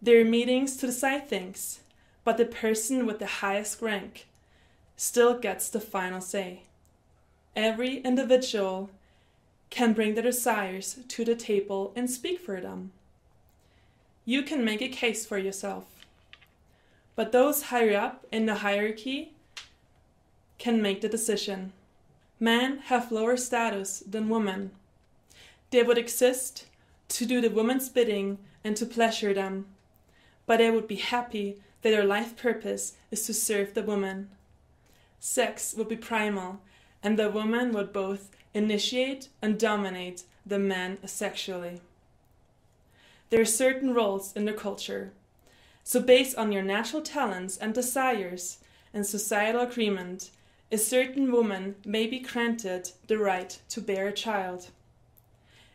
There 0.01 0.21
are 0.21 0.25
meetings 0.25 0.77
to 0.79 0.87
decide 0.87 1.29
things, 1.29 1.81
but 2.25 2.39
the 2.39 2.47
person 2.47 3.05
with 3.05 3.19
the 3.19 3.27
highest 3.27 3.83
rank 3.83 4.29
still 4.97 5.39
gets 5.39 5.69
the 5.69 5.81
final 5.81 6.21
say. 6.21 6.63
Every 7.57 7.99
individual 7.99 8.91
can 9.71 9.93
bring 9.93 10.15
their 10.15 10.25
desires 10.25 10.99
to 11.09 11.25
the 11.25 11.35
table 11.35 11.93
and 11.95 12.11
speak 12.11 12.41
for 12.41 12.61
them. 12.61 12.93
You 14.25 14.43
can 14.43 14.65
make 14.65 14.83
a 14.83 14.89
case 14.89 15.27
for 15.27 15.39
yourself. 15.39 15.85
But 17.17 17.33
those 17.33 17.65
higher 17.65 17.99
up 17.99 18.27
in 18.33 18.47
the 18.47 18.57
hierarchy 18.57 19.33
can 20.59 20.81
make 20.81 21.01
the 21.01 21.09
decision. 21.09 21.73
Men 22.39 22.79
have 22.87 23.13
lower 23.13 23.37
status 23.37 24.03
than 24.07 24.29
women. 24.29 24.71
They 25.71 25.83
would 25.83 25.99
exist 25.99 26.67
to 27.09 27.27
do 27.27 27.41
the 27.41 27.51
woman's 27.51 27.89
bidding 27.89 28.39
and 28.65 28.77
to 28.77 28.87
pleasure 28.87 29.35
them 29.35 29.67
but 30.51 30.59
they 30.59 30.69
would 30.69 30.89
be 30.89 30.97
happy 30.97 31.61
that 31.81 31.91
their 31.91 32.03
life 32.03 32.37
purpose 32.37 32.95
is 33.13 33.25
to 33.25 33.33
serve 33.33 33.73
the 33.73 33.85
woman. 33.85 34.29
Sex 35.21 35.77
would 35.79 35.89
be 35.89 35.95
primal, 35.95 36.61
and 37.03 37.19
the 37.19 37.31
woman 37.31 37.73
would 37.73 37.93
both 37.93 38.31
initiate 38.55 39.29
and 39.41 39.59
dominate 39.59 40.25
the 40.45 40.59
man 40.59 40.99
sexually. 41.07 41.81
There 43.31 43.41
are 43.41 43.47
certain 43.47 43.95
roles 43.95 44.35
in 44.35 44.45
the 44.45 44.53
culture. 44.53 45.13
So, 45.85 46.01
based 46.01 46.37
on 46.37 46.53
your 46.53 46.63
natural 46.63 47.03
talents 47.03 47.57
and 47.57 47.73
desires 47.73 48.59
and 48.93 49.07
societal 49.07 49.63
agreement, 49.63 50.31
a 50.73 50.79
certain 50.79 51.33
woman 51.33 51.77
may 51.85 52.07
be 52.07 52.21
granted 52.21 52.91
the 53.07 53.19
right 53.19 53.59
to 53.71 53.81
bear 53.81 54.09
a 54.09 54.13
child. 54.13 54.69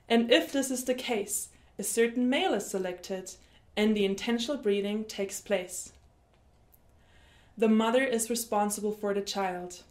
And 0.08 0.32
if 0.32 0.52
this 0.52 0.70
is 0.70 0.84
the 0.84 0.94
case, 0.94 1.50
a 1.80 1.84
certain 1.84 2.30
male 2.30 2.54
is 2.54 2.70
selected 2.70 3.32
and 3.76 3.96
the 3.96 4.06
intentional 4.06 4.58
breeding 4.58 5.04
takes 5.06 5.42
place. 5.42 5.92
The 7.58 7.68
mother 7.68 8.04
is 8.04 8.30
responsible 8.30 8.92
for 8.92 9.14
the 9.14 9.22
child, 9.22 9.84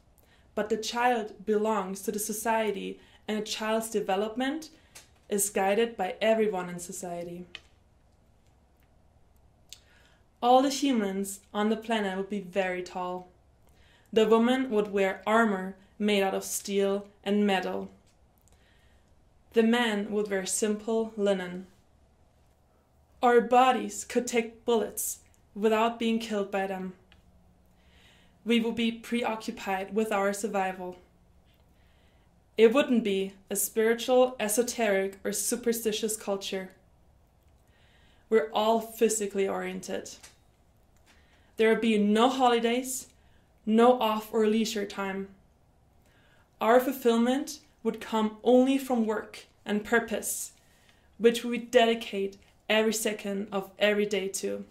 but 0.55 0.69
the 0.69 0.77
child 0.77 1.33
belongs 1.45 2.01
to 2.03 2.13
the 2.13 2.19
society, 2.19 3.01
and 3.27 3.39
a 3.39 3.43
child's 3.43 3.91
development 3.91 4.71
is 5.29 5.51
guided 5.51 5.97
by 5.97 6.15
everyone 6.21 6.69
in 6.69 6.79
society. 6.79 7.47
All 10.43 10.63
the 10.63 10.69
humans 10.69 11.41
on 11.55 11.71
the 11.71 11.77
planet 11.77 12.17
would 12.17 12.29
be 12.29 12.41
very 12.41 12.83
tall. 12.83 13.29
The 14.13 14.27
woman 14.27 14.71
would 14.71 14.93
wear 14.93 15.23
armor 15.27 15.75
made 15.99 16.23
out 16.23 16.35
of 16.35 16.45
steel 16.45 17.07
and 17.25 17.47
metal. 17.47 17.91
The 19.55 19.63
man 19.63 20.11
would 20.11 20.31
wear 20.31 20.45
simple 20.45 21.13
linen. 21.17 21.67
Our 23.23 23.41
bodies 23.41 24.05
could 24.05 24.27
take 24.27 24.65
bullets 24.65 25.21
without 25.55 25.99
being 25.99 26.19
killed 26.19 26.51
by 26.51 26.67
them. 26.67 26.93
We 28.45 28.61
would 28.61 28.77
be 28.77 28.93
preoccupied 28.93 29.95
with 29.95 30.13
our 30.13 30.33
survival. 30.33 30.97
It 32.57 32.73
wouldn't 32.73 33.03
be 33.03 33.33
a 33.51 33.57
spiritual, 33.57 34.37
esoteric, 34.39 35.19
or 35.25 35.33
superstitious 35.33 36.17
culture. 36.17 36.71
We're 38.29 38.51
all 38.53 38.81
physically 38.81 39.49
oriented. 39.49 40.11
There 41.57 41.69
would 41.71 41.81
be 41.81 41.99
no 41.99 42.29
holidays, 42.29 43.09
no 43.67 44.01
off 44.01 44.33
or 44.33 44.47
leisure 44.47 44.87
time. 44.87 45.29
Our 46.61 46.81
fulfillment 46.81 47.61
would 47.83 48.01
come 48.01 48.39
only 48.43 48.79
from 48.79 49.07
work 49.07 49.47
and 49.65 49.85
purpose, 49.85 50.53
which 51.19 51.45
we 51.45 51.59
dedicate 51.59 52.37
every 52.69 52.93
second 52.93 53.49
of 53.53 53.71
every 53.79 54.07
day 54.07 54.29
too. 54.29 54.65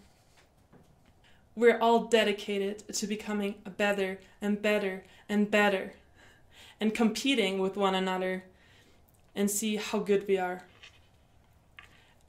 We're 1.55 1.79
all 1.79 2.05
dedicated 2.05 2.87
to 2.93 3.07
becoming 3.07 3.55
better 3.77 4.19
and 4.41 4.61
better 4.61 5.03
and 5.29 5.49
better 5.49 5.93
and 6.79 6.93
competing 6.93 7.59
with 7.59 7.77
one 7.77 7.95
another 7.95 8.43
and 9.35 9.49
see 9.49 9.75
how 9.75 9.99
good 9.99 10.27
we 10.27 10.37
are. 10.37 10.63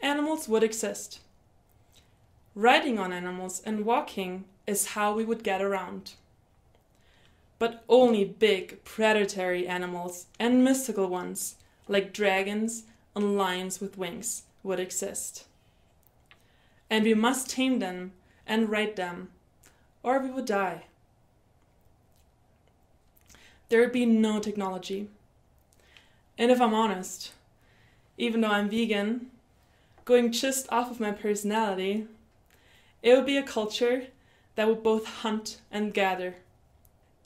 Animals 0.00 0.48
would 0.48 0.62
exist. 0.62 1.20
Riding 2.54 2.98
on 2.98 3.12
animals 3.12 3.62
and 3.64 3.84
walking 3.84 4.44
is 4.66 4.88
how 4.88 5.14
we 5.14 5.24
would 5.24 5.42
get 5.42 5.62
around. 5.62 6.14
But 7.58 7.84
only 7.88 8.24
big 8.24 8.84
predatory 8.84 9.66
animals 9.66 10.26
and 10.38 10.62
mystical 10.62 11.06
ones, 11.06 11.56
like 11.88 12.12
dragons 12.12 12.84
and 13.16 13.36
lions 13.36 13.80
with 13.80 13.96
wings, 13.96 14.42
would 14.62 14.80
exist 14.80 15.46
and 16.90 17.04
we 17.04 17.14
must 17.14 17.50
tame 17.50 17.78
them 17.78 18.12
and 18.46 18.70
ride 18.70 18.96
them, 18.96 19.28
or 20.02 20.18
we 20.18 20.30
would 20.30 20.46
die. 20.46 20.84
There 23.68 23.80
would 23.80 23.92
be 23.92 24.06
no 24.06 24.40
technology. 24.40 25.08
And 26.36 26.50
if 26.50 26.60
I'm 26.60 26.74
honest, 26.74 27.32
even 28.18 28.40
though 28.40 28.50
I'm 28.50 28.68
vegan, 28.68 29.30
going 30.04 30.32
just 30.32 30.70
off 30.70 30.90
of 30.90 31.00
my 31.00 31.12
personality, 31.12 32.06
it 33.02 33.14
would 33.14 33.26
be 33.26 33.36
a 33.36 33.42
culture 33.42 34.08
that 34.54 34.68
would 34.68 34.82
both 34.82 35.06
hunt 35.06 35.60
and 35.70 35.94
gather. 35.94 36.36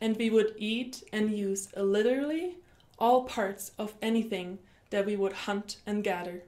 And 0.00 0.16
we 0.16 0.30
would 0.30 0.54
eat 0.56 1.02
and 1.12 1.36
use 1.36 1.68
literally 1.76 2.56
all 2.98 3.24
parts 3.24 3.72
of 3.78 3.94
anything 4.00 4.58
that 4.90 5.06
we 5.06 5.16
would 5.16 5.32
hunt 5.32 5.78
and 5.86 6.02
gather. 6.04 6.42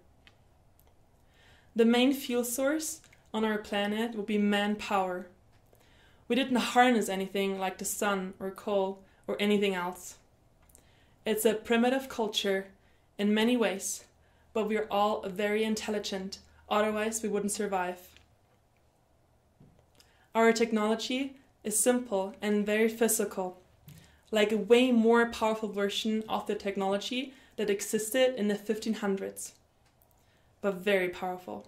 The 1.75 1.85
main 1.85 2.13
fuel 2.13 2.45
source 2.45 3.01
on 3.33 3.45
our 3.45 3.59
planet 3.59 4.15
would 4.15 4.27
be 4.27 4.39
manpower. 4.39 5.27
We 6.29 6.37
didn't 6.37 6.57
harness 6.57 7.09
anything 7.09 7.59
like 7.59 7.79
the 7.79 7.85
sun 7.85 8.35
or 8.41 8.51
coal 8.51 9.03
or 9.27 9.37
anything 9.41 9.75
else. 9.75 10.17
It's 11.25 11.45
a 11.45 11.55
primitive 11.55 12.09
culture 12.09 12.67
in 13.19 13.35
many 13.35 13.57
ways, 13.57 14.05
but 14.53 14.69
we 14.69 14.77
are 14.77 14.87
all 14.91 15.29
very 15.29 15.65
intelligent, 15.65 16.39
otherwise, 16.69 17.23
we 17.23 17.29
wouldn't 17.29 17.53
survive. 17.53 18.09
Our 20.35 20.53
technology 20.53 21.37
is 21.65 21.79
simple 21.79 22.35
and 22.41 22.65
very 22.65 22.89
physical, 22.89 23.61
like 24.31 24.53
a 24.53 24.57
way 24.57 24.93
more 24.93 25.27
powerful 25.27 25.69
version 25.69 26.25
of 26.29 26.47
the 26.47 26.55
technology 26.55 27.35
that 27.57 27.71
existed 27.71 28.35
in 28.37 28.49
the 28.49 28.55
1500s 28.55 29.53
but 30.61 30.75
very 30.75 31.09
powerful. 31.09 31.67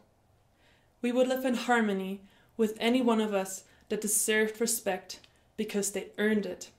We 1.02 1.12
would 1.12 1.28
live 1.28 1.44
in 1.44 1.54
harmony 1.54 2.20
with 2.56 2.76
any 2.80 3.02
one 3.02 3.20
of 3.20 3.34
us 3.34 3.64
that 3.88 4.00
deserved 4.00 4.60
respect 4.60 5.18
because 5.56 5.90
they 5.90 6.06
earned 6.16 6.46
it. 6.46 6.70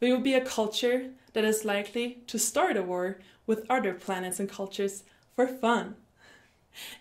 We 0.00 0.12
would 0.12 0.22
be 0.22 0.34
a 0.34 0.44
culture 0.44 1.10
that 1.32 1.44
is 1.44 1.64
likely 1.64 2.18
to 2.28 2.38
start 2.38 2.76
a 2.76 2.82
war 2.82 3.18
with 3.46 3.66
other 3.68 3.92
planets 3.92 4.40
and 4.40 4.48
cultures 4.48 5.02
for 5.34 5.46
fun. 5.46 5.96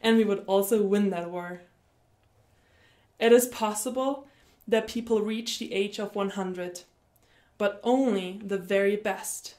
And 0.01 0.17
we 0.17 0.23
would 0.23 0.43
also 0.47 0.81
win 0.81 1.11
that 1.11 1.29
war. 1.29 1.61
It 3.19 3.31
is 3.31 3.45
possible 3.47 4.27
that 4.67 4.87
people 4.87 5.21
reach 5.21 5.59
the 5.59 5.73
age 5.73 5.99
of 5.99 6.15
100, 6.15 6.81
but 7.57 7.79
only 7.83 8.39
the 8.43 8.57
very 8.57 8.95
best. 8.95 9.55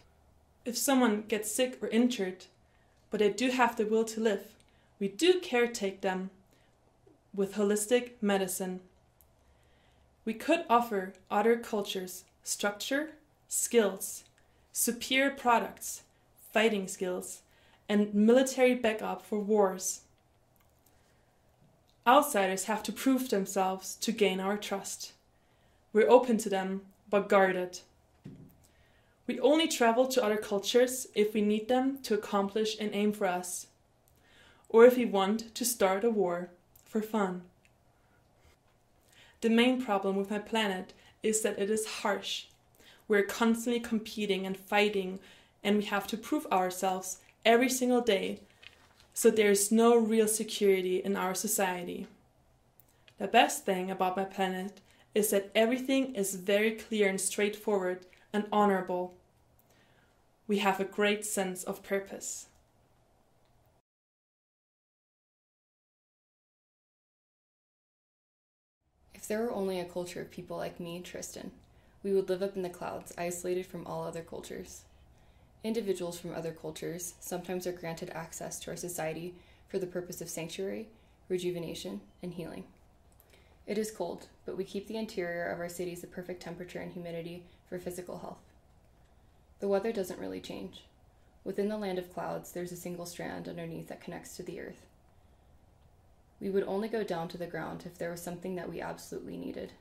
If 0.65 0.77
someone 0.77 1.25
gets 1.29 1.51
sick 1.51 1.79
or 1.81 1.89
injured, 1.89 2.47
but 3.11 3.21
they 3.21 3.31
do 3.31 3.51
have 3.51 3.77
the 3.77 3.87
will 3.87 4.05
to 4.05 4.21
live, 4.21 4.55
we 5.03 5.09
do 5.09 5.41
caretake 5.41 6.01
them 6.01 6.31
with 7.35 7.57
holistic 7.57 8.13
medicine. 8.21 8.79
We 10.25 10.33
could 10.33 10.65
offer 10.71 11.15
other 11.29 11.57
cultures 11.57 12.23
structure, 12.45 13.11
skills, 13.49 14.23
superior 14.73 15.33
products, 15.33 16.03
fighting 16.53 16.87
skills, 16.87 17.43
and 17.89 18.15
military 18.15 18.77
backup 18.77 19.27
for 19.27 19.41
wars. 19.41 20.03
Outsiders 22.07 22.67
have 22.67 22.85
to 22.85 22.93
prove 22.93 23.29
themselves 23.29 23.97
to 23.97 24.13
gain 24.13 24.39
our 24.39 24.57
trust. 24.57 25.15
We're 25.93 26.09
open 26.09 26.39
to 26.39 26.49
them, 26.49 26.83
but 27.11 27.29
guarded. 27.29 27.81
We 29.27 29.41
only 29.41 29.67
travel 29.67 30.07
to 30.07 30.23
other 30.23 30.37
cultures 30.37 31.09
if 31.13 31.35
we 31.35 31.41
need 31.41 31.67
them 31.67 31.99
to 32.05 32.15
accomplish 32.15 32.79
an 32.79 32.91
aim 32.93 33.13
for 33.13 33.27
us, 33.27 33.67
or 34.73 34.85
if 34.85 34.97
we 34.97 35.05
want 35.05 35.55
to 35.55 35.65
start 35.65 36.03
a 36.03 36.11
war 36.11 36.49
for 36.85 37.01
fun. 37.01 37.43
The 39.43 39.51
main 39.51 39.83
problem 39.83 40.17
with 40.17 40.31
my 40.31 40.39
planet 40.39 40.93
is 41.23 41.43
that 41.43 41.59
it 41.59 41.71
is 41.71 41.87
harsh. 41.87 42.47
We're 43.07 43.23
constantly 43.23 43.81
competing 43.81 44.47
and 44.47 44.57
fighting, 44.57 45.21
and 45.63 45.77
we 45.77 45.85
have 45.85 46.07
to 46.09 46.17
prove 46.17 46.47
ourselves 46.47 47.19
every 47.45 47.69
single 47.69 48.01
day 48.01 48.41
so 49.15 49.31
there 49.31 49.51
is 49.51 49.71
no 49.71 49.97
real 49.97 50.27
security 50.27 50.97
in 50.97 51.17
our 51.17 51.35
society. 51.35 52.07
The 53.19 53.29
best 53.29 53.65
thing 53.65 53.91
about 53.91 54.17
my 54.17 54.25
planet 54.25 54.81
is 55.15 55.31
that 55.31 55.51
everything 55.55 56.15
is 56.15 56.35
very 56.35 56.73
clear 56.73 57.09
and 57.09 57.21
straightforward 57.21 58.07
and 58.33 58.47
honorable. 58.51 59.15
We 60.49 60.59
have 60.59 60.81
a 60.81 60.85
great 60.85 61.27
sense 61.27 61.63
of 61.63 61.83
purpose. 61.83 62.47
If 69.23 69.29
there 69.29 69.43
were 69.43 69.53
only 69.53 69.79
a 69.79 69.85
culture 69.85 70.21
of 70.21 70.33
people 70.33 70.57
like 70.57 70.81
me, 70.81 71.01
Tristan, 71.01 71.53
we 72.03 72.13
would 72.13 72.29
live 72.29 72.43
up 72.43 72.57
in 72.57 72.63
the 72.63 72.69
clouds, 72.69 73.15
isolated 73.17 73.67
from 73.67 73.87
all 73.87 74.03
other 74.03 74.23
cultures. 74.23 74.83
Individuals 75.63 76.19
from 76.19 76.35
other 76.35 76.51
cultures 76.51 77.15
sometimes 77.21 77.65
are 77.65 77.73
granted 77.73 78.11
access 78.11 78.59
to 78.59 78.73
our 78.73 78.77
society 78.77 79.33
for 79.69 79.79
the 79.79 79.87
purpose 79.87 80.21
of 80.21 80.29
sanctuary, 80.29 80.89
rejuvenation, 81.29 82.01
and 82.21 82.35
healing. 82.35 82.65
It 83.65 83.79
is 83.79 83.93
cold, 83.93 84.27
but 84.45 84.57
we 84.57 84.65
keep 84.65 84.89
the 84.89 84.97
interior 84.97 85.47
of 85.47 85.61
our 85.61 85.69
cities 85.69 86.01
the 86.01 86.09
perfect 86.09 86.43
temperature 86.43 86.81
and 86.81 86.93
humidity 86.93 87.45
for 87.69 87.79
physical 87.79 88.19
health. 88.19 88.43
The 89.61 89.69
weather 89.69 89.93
doesn't 89.93 90.19
really 90.19 90.41
change. 90.41 90.83
Within 91.45 91.69
the 91.69 91.79
land 91.79 92.01
of 92.01 92.13
clouds, 92.13 92.51
there's 92.51 92.73
a 92.73 92.77
single 92.77 93.07
strand 93.07 93.47
underneath 93.47 93.87
that 93.87 94.03
connects 94.03 94.37
to 94.37 94.43
the 94.43 94.59
earth. 94.59 94.85
We 96.43 96.51
would 96.51 96.65
only 96.65 96.89
go 96.89 97.05
down 97.05 97.29
to 97.29 97.39
the 97.39 97.47
ground 97.47 97.85
if 97.87 97.97
there 97.97 98.11
was 98.11 98.21
something 98.21 98.57
that 98.57 98.69
we 98.69 98.81
absolutely 98.81 99.37
needed, 99.37 99.75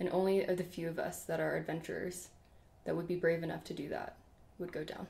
and 0.00 0.08
only 0.08 0.42
the 0.42 0.64
few 0.64 0.88
of 0.88 0.98
us 0.98 1.22
that 1.24 1.38
are 1.38 1.54
adventurers 1.54 2.28
that 2.84 2.96
would 2.96 3.06
be 3.06 3.14
brave 3.14 3.42
enough 3.42 3.62
to 3.64 3.74
do 3.74 3.90
that 3.90 4.16
would 4.58 4.72
go 4.72 4.84
down. 4.84 5.06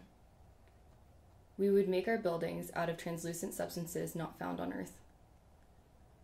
We 1.57 1.71
would 1.71 1.89
make 1.89 2.09
our 2.09 2.19
buildings 2.19 2.73
out 2.75 2.89
of 2.89 2.97
translucent 2.97 3.55
substances 3.55 4.17
not 4.17 4.41
found 4.41 4.59
on 4.59 4.73
Earth. 4.73 4.95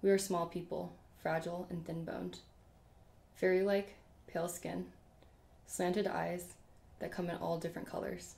We 0.02 0.10
are 0.10 0.18
small 0.18 0.46
people, 0.46 0.92
fragile 1.22 1.68
and 1.70 1.86
thin 1.86 2.04
boned. 2.04 2.40
Fairy 3.36 3.62
like, 3.62 3.94
pale 4.26 4.48
skin, 4.48 4.86
slanted 5.68 6.08
eyes 6.08 6.54
that 6.98 7.12
come 7.12 7.30
in 7.30 7.36
all 7.36 7.58
different 7.58 7.88
colors, 7.88 8.34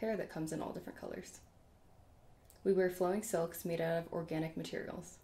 hair 0.00 0.16
that 0.16 0.32
comes 0.32 0.52
in 0.52 0.60
all 0.60 0.72
different 0.72 1.00
colors. 1.00 1.38
We 2.64 2.72
wear 2.72 2.90
flowing 2.90 3.22
silks 3.22 3.64
made 3.64 3.80
out 3.80 3.98
of 3.98 4.12
organic 4.12 4.56
materials. 4.56 5.18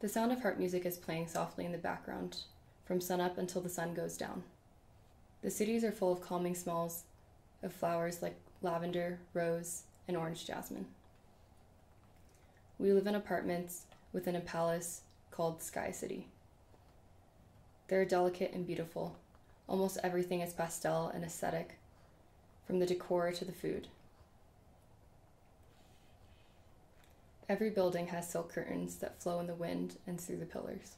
The 0.00 0.08
sound 0.08 0.32
of 0.32 0.42
harp 0.42 0.58
music 0.58 0.84
is 0.84 0.98
playing 0.98 1.28
softly 1.28 1.64
in 1.64 1.72
the 1.72 1.78
background, 1.78 2.38
from 2.84 3.00
sunup 3.00 3.38
until 3.38 3.62
the 3.62 3.68
sun 3.68 3.94
goes 3.94 4.16
down. 4.16 4.42
The 5.42 5.50
cities 5.50 5.84
are 5.84 5.92
full 5.92 6.12
of 6.12 6.20
calming 6.20 6.54
smells 6.54 7.04
of 7.62 7.72
flowers 7.72 8.20
like 8.20 8.36
lavender, 8.60 9.18
rose, 9.32 9.84
and 10.06 10.16
orange 10.16 10.46
jasmine. 10.46 10.86
We 12.78 12.92
live 12.92 13.06
in 13.06 13.14
apartments 13.14 13.84
within 14.12 14.36
a 14.36 14.40
palace 14.40 15.02
called 15.30 15.62
Sky 15.62 15.90
City. 15.90 16.28
They're 17.88 18.04
delicate 18.04 18.52
and 18.52 18.66
beautiful. 18.66 19.16
Almost 19.68 19.98
everything 20.02 20.40
is 20.40 20.52
pastel 20.52 21.08
and 21.08 21.24
aesthetic, 21.24 21.78
from 22.66 22.78
the 22.78 22.86
decor 22.86 23.32
to 23.32 23.44
the 23.44 23.52
food. 23.52 23.88
Every 27.48 27.70
building 27.70 28.08
has 28.08 28.28
silk 28.28 28.52
curtains 28.52 28.96
that 28.96 29.22
flow 29.22 29.40
in 29.40 29.46
the 29.46 29.54
wind 29.54 29.96
and 30.06 30.20
through 30.20 30.38
the 30.38 30.46
pillars. 30.46 30.96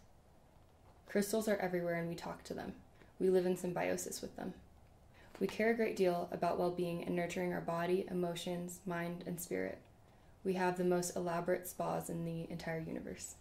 Crystals 1.09 1.49
are 1.49 1.57
everywhere 1.57 1.95
and 1.95 2.09
we 2.09 2.15
talk 2.15 2.45
to 2.45 2.55
them 2.55 2.75
we 3.19 3.31
live 3.31 3.47
in 3.47 3.57
symbiosis 3.57 4.21
with 4.21 4.37
them. 4.37 4.55
We 5.41 5.47
care 5.47 5.71
a 5.71 5.75
great 5.75 5.97
deal 5.97 6.29
about 6.33 6.59
well 6.59 6.71
being 6.71 7.05
and 7.05 7.15
nurturing 7.15 7.53
our 7.53 7.61
body, 7.61 8.07
emotions, 8.11 8.81
mind, 8.87 9.25
and 9.27 9.41
spirit. 9.41 9.79
We 10.45 10.55
have 10.55 10.79
the 10.79 10.85
most 10.85 11.17
elaborate 11.17 11.67
spas 11.67 12.09
in 12.09 12.25
the 12.25 12.47
entire 12.51 12.79
universe. 12.79 13.35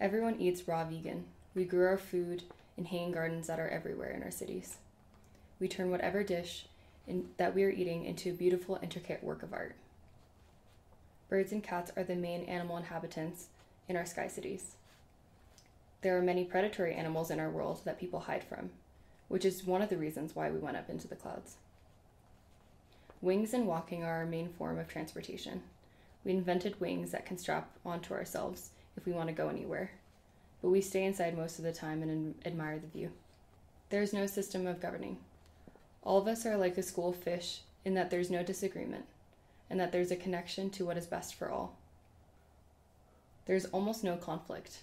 Everyone 0.00 0.40
eats 0.40 0.66
raw 0.68 0.84
vegan. 0.84 1.24
We 1.54 1.64
grew 1.64 1.86
our 1.86 1.98
food 1.98 2.44
in 2.76 2.86
hanging 2.86 3.12
gardens 3.12 3.48
that 3.48 3.60
are 3.60 3.68
everywhere 3.68 4.10
in 4.10 4.22
our 4.22 4.30
cities. 4.30 4.78
We 5.58 5.68
turn 5.68 5.90
whatever 5.90 6.22
dish 6.22 6.66
in, 7.06 7.28
that 7.36 7.54
we 7.54 7.64
are 7.64 7.70
eating 7.70 8.04
into 8.04 8.30
a 8.30 8.34
beautiful, 8.34 8.78
intricate 8.82 9.22
work 9.22 9.42
of 9.42 9.52
art. 9.52 9.74
Birds 11.30 11.52
and 11.52 11.62
cats 11.62 11.92
are 11.96 12.02
the 12.02 12.16
main 12.16 12.42
animal 12.46 12.76
inhabitants 12.76 13.46
in 13.88 13.96
our 13.96 14.04
sky 14.04 14.26
cities. 14.26 14.72
There 16.02 16.18
are 16.18 16.22
many 16.22 16.42
predatory 16.42 16.92
animals 16.92 17.30
in 17.30 17.38
our 17.38 17.48
world 17.48 17.82
that 17.84 18.00
people 18.00 18.18
hide 18.18 18.42
from, 18.42 18.70
which 19.28 19.44
is 19.44 19.64
one 19.64 19.80
of 19.80 19.90
the 19.90 19.96
reasons 19.96 20.34
why 20.34 20.50
we 20.50 20.58
went 20.58 20.76
up 20.76 20.90
into 20.90 21.06
the 21.06 21.14
clouds. 21.14 21.54
Wings 23.22 23.54
and 23.54 23.68
walking 23.68 24.02
are 24.02 24.16
our 24.16 24.26
main 24.26 24.48
form 24.48 24.76
of 24.76 24.88
transportation. 24.88 25.62
We 26.24 26.32
invented 26.32 26.80
wings 26.80 27.12
that 27.12 27.26
can 27.26 27.38
strap 27.38 27.70
onto 27.86 28.12
ourselves 28.12 28.70
if 28.96 29.06
we 29.06 29.12
want 29.12 29.28
to 29.28 29.34
go 29.34 29.48
anywhere, 29.48 29.92
but 30.60 30.70
we 30.70 30.80
stay 30.80 31.04
inside 31.04 31.38
most 31.38 31.60
of 31.60 31.64
the 31.64 31.72
time 31.72 32.02
and 32.02 32.34
admire 32.44 32.80
the 32.80 32.88
view. 32.88 33.12
There 33.90 34.02
is 34.02 34.12
no 34.12 34.26
system 34.26 34.66
of 34.66 34.80
governing. 34.80 35.18
All 36.02 36.18
of 36.18 36.26
us 36.26 36.44
are 36.44 36.56
like 36.56 36.76
a 36.76 36.82
school 36.82 37.10
of 37.10 37.16
fish 37.16 37.60
in 37.84 37.94
that 37.94 38.10
there's 38.10 38.30
no 38.30 38.42
disagreement 38.42 39.04
and 39.70 39.80
that 39.80 39.92
there's 39.92 40.10
a 40.10 40.16
connection 40.16 40.68
to 40.70 40.84
what 40.84 40.98
is 40.98 41.06
best 41.06 41.34
for 41.34 41.50
all. 41.50 41.76
There's 43.46 43.66
almost 43.66 44.04
no 44.04 44.16
conflict 44.16 44.80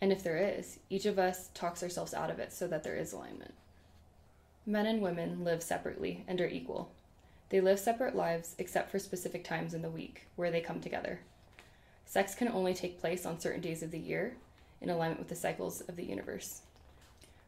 and 0.00 0.12
if 0.12 0.22
there 0.22 0.36
is, 0.36 0.78
each 0.90 1.06
of 1.06 1.18
us 1.18 1.48
talks 1.54 1.82
ourselves 1.82 2.12
out 2.12 2.30
of 2.30 2.38
it 2.38 2.52
so 2.52 2.66
that 2.68 2.82
there 2.82 2.96
is 2.96 3.12
alignment. 3.12 3.54
Men 4.66 4.86
and 4.86 5.00
women 5.00 5.44
live 5.44 5.62
separately 5.62 6.24
and 6.28 6.40
are 6.40 6.48
equal. 6.48 6.90
They 7.48 7.60
live 7.60 7.78
separate 7.78 8.16
lives 8.16 8.54
except 8.58 8.90
for 8.90 8.98
specific 8.98 9.44
times 9.44 9.72
in 9.72 9.82
the 9.82 9.90
week 9.90 10.26
where 10.36 10.50
they 10.50 10.60
come 10.60 10.80
together. 10.80 11.20
Sex 12.04 12.34
can 12.34 12.48
only 12.48 12.74
take 12.74 13.00
place 13.00 13.24
on 13.24 13.40
certain 13.40 13.60
days 13.60 13.82
of 13.82 13.90
the 13.90 13.98
year 13.98 14.36
in 14.80 14.90
alignment 14.90 15.20
with 15.20 15.28
the 15.28 15.34
cycles 15.34 15.80
of 15.82 15.96
the 15.96 16.04
universe. 16.04 16.60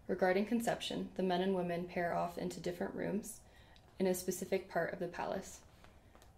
Regarding 0.07 0.47
conception, 0.47 1.11
the 1.17 1.23
men 1.23 1.43
and 1.43 1.55
women 1.55 1.85
pair 1.85 2.15
off 2.15 2.39
into 2.39 2.61
different 2.61 2.95
rooms 2.95 3.41
in 3.99 4.07
a 4.07 4.15
specific 4.15 4.71
part 4.71 4.93
of 4.93 5.01
the 5.01 5.09
palace. 5.09 5.61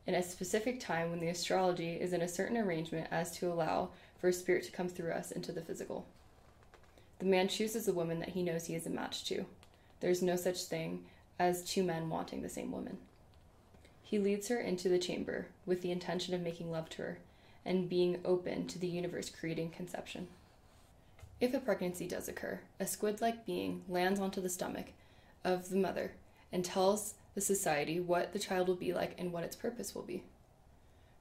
In 0.07 0.15
a 0.15 0.23
specific 0.23 0.81
time 0.81 1.11
when 1.11 1.21
the 1.21 1.29
astrology 1.29 1.93
is 1.93 2.13
in 2.13 2.23
a 2.23 2.29
certain 2.29 2.57
arrangement 2.57 3.09
as 3.11 3.31
to 3.33 3.53
allow 3.53 3.91
for 4.19 4.29
a 4.29 4.33
spirit 4.33 4.65
to 4.65 4.73
come 4.73 4.89
through 4.89 5.13
us 5.13 5.31
into 5.31 5.53
the 5.53 5.61
physical. 5.61 6.07
The 7.19 7.27
man 7.27 7.49
chooses 7.49 7.87
a 7.87 7.93
woman 7.93 8.19
that 8.21 8.31
he 8.31 8.43
knows 8.43 8.67
he 8.67 8.75
is 8.75 8.87
a 8.87 8.91
match 8.91 9.25
to. 9.27 9.45
There 10.01 10.11
is 10.11 10.23
no 10.23 10.37
such 10.37 10.65
thing 10.65 11.05
as 11.39 11.63
two 11.63 11.83
men 11.83 12.09
wanting 12.09 12.43
the 12.43 12.49
same 12.49 12.73
woman. 12.73 12.99
He 14.03 14.19
leads 14.19 14.49
her 14.49 14.59
into 14.59 14.89
the 14.89 14.99
chamber 14.99 15.47
with 15.67 15.83
the 15.83 15.93
intention 15.93 16.35
of 16.35 16.41
making 16.41 16.71
love 16.71 16.89
to 16.91 17.03
her 17.03 17.19
and 17.65 17.89
being 17.89 18.21
open 18.25 18.67
to 18.67 18.79
the 18.79 18.89
universe 18.89 19.31
creating 19.31 19.71
conception. 19.71 20.29
If 21.41 21.55
a 21.55 21.61
pregnancy 21.61 22.09
does 22.09 22.29
occur, 22.29 22.61
a 22.79 22.87
squid 22.87 23.21
like 23.21 23.47
being 23.47 23.83
lands 23.89 24.19
onto 24.19 24.41
the 24.41 24.49
stomach 24.49 24.93
of 25.45 25.69
the 25.69 25.77
mother 25.77 26.13
and 26.53 26.65
tells 26.65 27.15
the 27.35 27.41
society 27.41 28.01
what 28.01 28.33
the 28.33 28.39
child 28.39 28.69
will 28.69 28.75
be 28.75 28.93
like 28.93 29.15
and 29.19 29.33
what 29.33 29.45
its 29.45 29.57
purpose 29.57 29.95
will 29.95 30.03
be. 30.03 30.25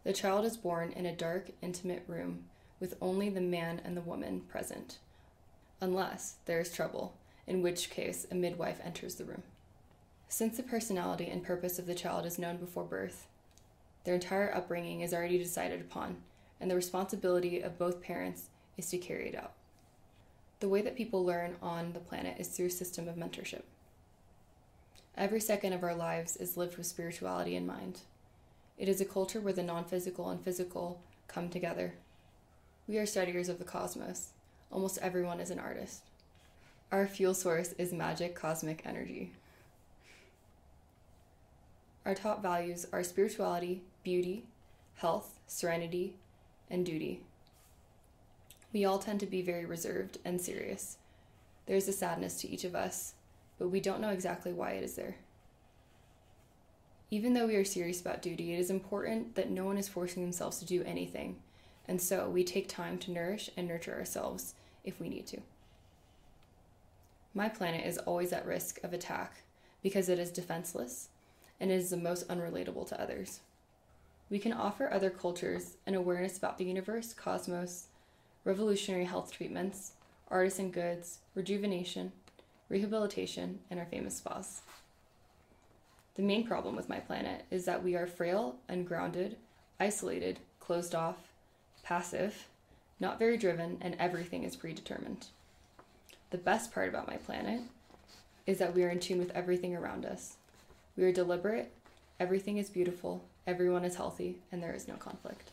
The 0.04 0.14
child 0.14 0.46
is 0.46 0.58
born 0.58 0.92
in 0.92 1.06
a 1.06 1.16
dark, 1.16 1.52
intimate 1.62 2.04
room 2.08 2.46
with 2.80 2.96
only 3.02 3.30
the 3.30 3.42
man 3.42 3.82
and 3.84 3.96
the 3.96 4.02
woman 4.02 4.42
present, 4.42 5.00
unless 5.82 6.36
there 6.46 6.60
is 6.60 6.72
trouble, 6.72 7.18
in 7.46 7.62
which 7.62 7.90
case 7.90 8.26
a 8.32 8.36
midwife 8.36 8.80
enters 8.84 9.16
the 9.16 9.26
room. 9.26 9.44
Since 10.28 10.58
the 10.58 10.64
personality 10.64 11.28
and 11.28 11.44
purpose 11.44 11.80
of 11.80 11.88
the 11.88 11.96
child 11.96 12.26
is 12.26 12.40
known 12.40 12.58
before 12.58 12.84
birth, 12.84 13.28
their 14.04 14.16
entire 14.16 14.56
upbringing 14.56 15.02
is 15.02 15.14
already 15.14 15.38
decided 15.38 15.82
upon, 15.82 16.18
and 16.62 16.72
the 16.72 16.76
responsibility 16.76 17.62
of 17.62 17.78
both 17.78 18.02
parents 18.02 18.50
is 18.78 18.90
to 18.90 18.98
carry 18.98 19.28
it 19.30 19.36
out. 19.36 19.54
The 20.60 20.70
way 20.70 20.82
that 20.82 20.96
people 20.96 21.26
learn 21.26 21.56
on 21.62 21.94
the 21.94 22.00
planet 22.00 22.38
is 22.40 22.48
through 22.48 22.68
a 22.68 22.72
system 22.72 23.08
of 23.08 23.16
mentorship. 23.16 23.64
Every 25.20 25.42
second 25.42 25.74
of 25.74 25.84
our 25.84 25.94
lives 25.94 26.38
is 26.38 26.56
lived 26.56 26.78
with 26.78 26.86
spirituality 26.86 27.58
in 27.58 27.68
mind. 27.68 28.00
It 28.78 28.88
is 28.88 29.02
a 29.02 29.06
culture 29.06 29.42
where 29.42 29.52
the 29.52 29.62
non 29.62 29.84
physical 29.84 30.30
and 30.30 30.40
physical 30.42 31.02
come 31.28 31.50
together. 31.50 31.96
We 32.88 32.98
are 33.00 33.06
studiers 33.06 33.50
of 33.50 33.60
the 33.60 33.66
cosmos. 33.66 34.30
Almost 34.72 34.98
everyone 35.00 35.42
is 35.42 35.52
an 35.52 35.60
artist. 35.60 36.04
Our 36.90 37.06
fuel 37.06 37.34
source 37.34 37.74
is 37.74 37.92
magic 37.92 38.34
cosmic 38.34 38.84
energy. 38.86 39.34
Our 42.06 42.16
top 42.16 42.42
values 42.42 42.88
are 42.94 43.04
spirituality, 43.04 43.82
beauty, 44.04 44.46
health, 44.96 45.38
serenity, 45.48 46.16
and 46.70 46.86
duty. 46.86 47.24
We 48.72 48.86
all 48.86 49.00
tend 49.00 49.20
to 49.20 49.26
be 49.26 49.42
very 49.42 49.66
reserved 49.66 50.18
and 50.24 50.40
serious. 50.40 50.96
There's 51.66 51.90
a 51.90 51.94
sadness 51.94 52.40
to 52.40 52.50
each 52.50 52.64
of 52.64 52.74
us, 52.74 53.16
but 53.60 53.70
we 53.70 53.80
don't 53.80 54.02
know 54.02 54.10
exactly 54.10 54.52
why 54.52 54.72
it 54.72 54.84
is 54.84 54.96
there. 54.96 55.18
Even 57.12 57.34
though 57.34 57.48
we 57.48 57.56
are 57.56 57.66
serious 57.66 58.02
about 58.02 58.22
duty, 58.22 58.54
it 58.54 58.60
is 58.60 58.70
important 58.70 59.36
that 59.36 59.52
no 59.52 59.66
one 59.66 59.78
is 59.78 59.90
forcing 59.90 60.24
themselves 60.24 60.58
to 60.60 60.66
do 60.66 60.84
anything, 60.84 61.38
and 61.88 62.02
so 62.02 62.30
we 62.30 62.44
take 62.44 62.68
time 62.68 62.98
to 63.00 63.12
nourish 63.12 63.50
and 63.58 63.68
nurture 63.68 63.96
ourselves 63.96 64.56
if 64.84 65.00
we 65.00 65.10
need 65.10 65.28
to. 65.28 65.42
My 67.34 67.50
planet 67.50 67.86
is 67.86 67.98
always 68.00 68.34
at 68.34 68.46
risk 68.46 68.84
of 68.84 68.94
attack 68.94 69.44
because 69.84 70.10
it 70.10 70.20
is 70.20 70.32
defenseless 70.32 71.10
and 71.60 71.72
it 71.72 71.76
is 71.76 71.90
the 71.90 71.98
most 71.98 72.28
unrelatable 72.28 72.88
to 72.88 73.02
others. 73.02 73.42
We 74.30 74.40
can 74.40 74.54
offer 74.54 74.92
other 74.92 75.10
cultures 75.10 75.78
an 75.86 75.96
awareness 75.96 76.38
about 76.38 76.58
the 76.58 76.66
universe, 76.66 77.14
cosmos, 77.14 77.88
revolutionary 78.44 79.06
health 79.06 79.32
treatments, 79.32 79.94
artisan 80.30 80.72
goods, 80.72 81.20
rejuvenation, 81.36 82.12
rehabilitation, 82.70 83.60
and 83.70 83.80
our 83.80 83.86
famous 83.86 84.18
spas. 84.18 84.62
The 86.16 86.22
main 86.22 86.46
problem 86.46 86.76
with 86.76 86.90
my 86.90 87.00
planet 87.00 87.46
is 87.50 87.66
that 87.66 87.84
we 87.84 87.96
are 87.96 88.08
frail, 88.08 88.58
ungrounded, 88.68 89.38
isolated, 89.80 90.40
closed 90.60 90.94
off, 90.94 91.18
passive, 91.84 92.48
not 93.00 93.20
very 93.20 93.38
driven, 93.38 93.78
and 93.82 93.96
everything 94.00 94.44
is 94.44 94.56
predetermined. 94.56 95.28
The 96.32 96.38
best 96.38 96.74
part 96.74 96.90
about 96.90 97.08
my 97.08 97.18
planet 97.18 97.62
is 98.46 98.60
that 98.60 98.76
we 98.76 98.84
are 98.84 98.90
in 98.90 99.00
tune 99.00 99.20
with 99.20 99.32
everything 99.32 99.76
around 99.76 100.06
us. 100.06 100.36
We 100.96 101.04
are 101.06 101.12
deliberate, 101.12 101.72
everything 102.20 102.58
is 102.58 102.70
beautiful, 102.70 103.24
everyone 103.48 103.86
is 103.86 103.96
healthy, 103.96 104.40
and 104.52 104.62
there 104.62 104.74
is 104.74 104.88
no 104.88 104.96
conflict. 104.96 105.52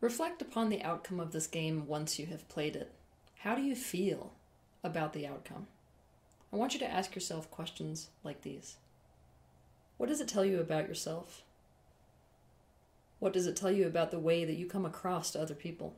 Reflect 0.00 0.42
upon 0.42 0.68
the 0.68 0.82
outcome 0.82 1.18
of 1.18 1.32
this 1.32 1.46
game 1.46 1.86
once 1.86 2.18
you 2.18 2.26
have 2.26 2.48
played 2.48 2.76
it. 2.76 2.92
How 3.38 3.54
do 3.54 3.62
you 3.62 3.74
feel 3.74 4.32
about 4.84 5.12
the 5.12 5.26
outcome? 5.26 5.66
I 6.52 6.56
want 6.56 6.74
you 6.74 6.78
to 6.78 6.88
ask 6.88 7.16
yourself 7.16 7.50
questions 7.50 8.10
like 8.22 8.42
these 8.42 8.76
What 9.96 10.08
does 10.08 10.20
it 10.20 10.28
tell 10.28 10.44
you 10.44 10.60
about 10.60 10.86
yourself? 10.86 11.42
What 13.18 13.32
does 13.32 13.46
it 13.46 13.56
tell 13.56 13.72
you 13.72 13.86
about 13.86 14.12
the 14.12 14.20
way 14.20 14.44
that 14.44 14.56
you 14.56 14.66
come 14.66 14.86
across 14.86 15.32
to 15.32 15.40
other 15.40 15.54
people? 15.54 15.96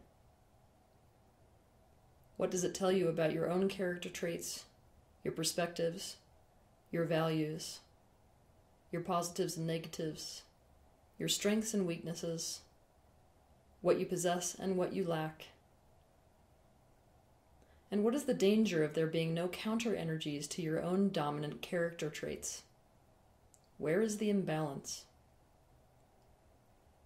What 2.36 2.50
does 2.50 2.64
it 2.64 2.74
tell 2.74 2.92
you 2.92 3.08
about 3.08 3.32
your 3.32 3.50
own 3.50 3.68
character 3.68 4.08
traits, 4.08 4.64
your 5.24 5.32
perspectives, 5.32 6.16
your 6.90 7.04
values, 7.04 7.80
your 8.92 9.02
positives 9.02 9.56
and 9.56 9.66
negatives, 9.66 10.42
your 11.18 11.28
strengths 11.28 11.74
and 11.74 11.86
weaknesses, 11.86 12.60
what 13.80 13.98
you 13.98 14.06
possess 14.06 14.54
and 14.54 14.76
what 14.76 14.92
you 14.92 15.04
lack? 15.04 15.46
And 17.90 18.02
what 18.02 18.14
is 18.14 18.24
the 18.24 18.34
danger 18.34 18.82
of 18.82 18.94
there 18.94 19.06
being 19.06 19.32
no 19.32 19.48
counter 19.48 19.94
energies 19.94 20.46
to 20.48 20.62
your 20.62 20.82
own 20.82 21.10
dominant 21.10 21.62
character 21.62 22.10
traits? 22.10 22.62
Where 23.78 24.02
is 24.02 24.18
the 24.18 24.30
imbalance? 24.30 25.04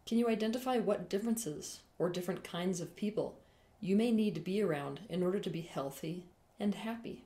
Can 0.07 0.19
you 0.19 0.29
identify 0.29 0.79
what 0.79 1.09
differences 1.09 1.81
or 1.99 2.09
different 2.09 2.43
kinds 2.43 2.81
of 2.81 2.97
people 2.97 3.38
you 3.81 3.95
may 3.95 4.11
need 4.11 4.35
to 4.35 4.40
be 4.40 4.62
around 4.62 5.01
in 5.09 5.23
order 5.23 5.38
to 5.38 5.51
be 5.51 5.61
healthy 5.61 6.25
and 6.59 6.75
happy? 6.75 7.25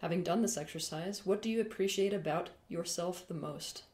Having 0.00 0.22
done 0.22 0.42
this 0.42 0.56
exercise, 0.56 1.26
what 1.26 1.42
do 1.42 1.50
you 1.50 1.60
appreciate 1.60 2.12
about 2.12 2.50
yourself 2.68 3.26
the 3.26 3.34
most? 3.34 3.84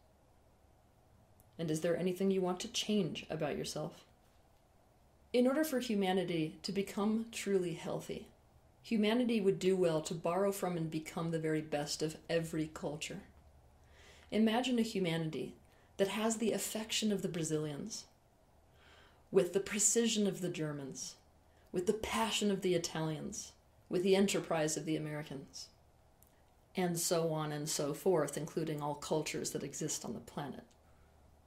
And 1.58 1.70
is 1.70 1.80
there 1.80 1.96
anything 1.96 2.30
you 2.30 2.40
want 2.40 2.60
to 2.60 2.68
change 2.68 3.26
about 3.28 3.56
yourself? 3.56 4.04
In 5.30 5.46
order 5.46 5.62
for 5.62 5.78
humanity 5.78 6.56
to 6.62 6.72
become 6.72 7.26
truly 7.30 7.74
healthy, 7.74 8.28
humanity 8.82 9.42
would 9.42 9.58
do 9.58 9.76
well 9.76 10.00
to 10.00 10.14
borrow 10.14 10.50
from 10.50 10.74
and 10.78 10.90
become 10.90 11.30
the 11.30 11.38
very 11.38 11.60
best 11.60 12.02
of 12.02 12.16
every 12.30 12.70
culture. 12.72 13.20
Imagine 14.30 14.78
a 14.78 14.82
humanity 14.82 15.54
that 15.98 16.08
has 16.08 16.36
the 16.36 16.52
affection 16.52 17.12
of 17.12 17.20
the 17.20 17.28
Brazilians, 17.28 18.04
with 19.30 19.52
the 19.52 19.60
precision 19.60 20.26
of 20.26 20.40
the 20.40 20.48
Germans, 20.48 21.16
with 21.72 21.86
the 21.86 21.92
passion 21.92 22.50
of 22.50 22.62
the 22.62 22.74
Italians, 22.74 23.52
with 23.90 24.02
the 24.02 24.16
enterprise 24.16 24.78
of 24.78 24.86
the 24.86 24.96
Americans, 24.96 25.66
and 26.74 26.98
so 26.98 27.34
on 27.34 27.52
and 27.52 27.68
so 27.68 27.92
forth, 27.92 28.38
including 28.38 28.80
all 28.80 28.94
cultures 28.94 29.50
that 29.50 29.62
exist 29.62 30.06
on 30.06 30.14
the 30.14 30.20
planet. 30.20 30.64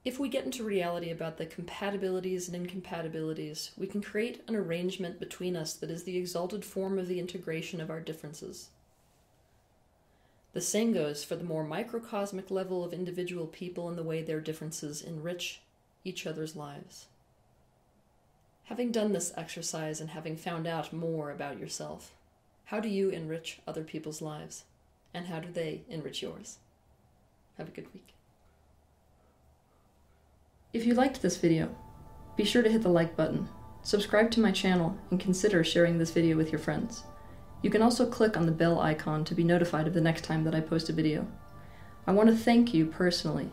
If 0.04 0.18
we 0.18 0.28
get 0.28 0.44
into 0.44 0.64
reality 0.64 1.10
about 1.10 1.38
the 1.38 1.46
compatibilities 1.46 2.48
and 2.48 2.56
incompatibilities, 2.56 3.70
we 3.76 3.86
can 3.86 4.02
create 4.02 4.42
an 4.48 4.56
arrangement 4.56 5.20
between 5.20 5.54
us 5.54 5.74
that 5.74 5.90
is 5.90 6.02
the 6.02 6.16
exalted 6.16 6.64
form 6.64 6.98
of 6.98 7.06
the 7.06 7.20
integration 7.20 7.80
of 7.80 7.88
our 7.88 8.00
differences. 8.00 8.70
The 10.54 10.60
same 10.60 10.92
goes 10.92 11.22
for 11.22 11.36
the 11.36 11.44
more 11.44 11.62
microcosmic 11.62 12.50
level 12.50 12.84
of 12.84 12.92
individual 12.92 13.46
people 13.46 13.88
and 13.88 13.96
the 13.96 14.02
way 14.02 14.22
their 14.22 14.40
differences 14.40 15.02
enrich 15.02 15.62
each 16.04 16.26
other's 16.26 16.56
lives. 16.56 17.06
Having 18.64 18.90
done 18.90 19.12
this 19.12 19.32
exercise 19.36 20.00
and 20.00 20.10
having 20.10 20.36
found 20.36 20.66
out 20.66 20.92
more 20.92 21.30
about 21.30 21.60
yourself, 21.60 22.12
how 22.66 22.80
do 22.80 22.88
you 22.88 23.08
enrich 23.10 23.60
other 23.68 23.84
people's 23.84 24.20
lives? 24.20 24.64
And 25.14 25.26
how 25.26 25.38
do 25.38 25.50
they 25.50 25.82
enrich 25.88 26.22
yours? 26.22 26.58
Have 27.56 27.68
a 27.68 27.72
good 27.72 27.92
week. 27.94 28.14
If 30.72 30.86
you 30.86 30.94
liked 30.94 31.20
this 31.20 31.36
video, 31.36 31.68
be 32.34 32.44
sure 32.44 32.62
to 32.62 32.70
hit 32.70 32.80
the 32.80 32.88
like 32.88 33.14
button, 33.14 33.46
subscribe 33.82 34.30
to 34.30 34.40
my 34.40 34.50
channel, 34.50 34.96
and 35.10 35.20
consider 35.20 35.62
sharing 35.62 35.98
this 35.98 36.12
video 36.12 36.34
with 36.34 36.50
your 36.50 36.58
friends. 36.58 37.04
You 37.60 37.68
can 37.68 37.82
also 37.82 38.08
click 38.08 38.38
on 38.38 38.46
the 38.46 38.52
bell 38.52 38.80
icon 38.80 39.22
to 39.26 39.34
be 39.34 39.44
notified 39.44 39.86
of 39.86 39.92
the 39.92 40.00
next 40.00 40.24
time 40.24 40.44
that 40.44 40.54
I 40.54 40.60
post 40.60 40.88
a 40.88 40.94
video. 40.94 41.26
I 42.06 42.12
want 42.12 42.30
to 42.30 42.34
thank 42.34 42.72
you 42.72 42.86
personally 42.86 43.50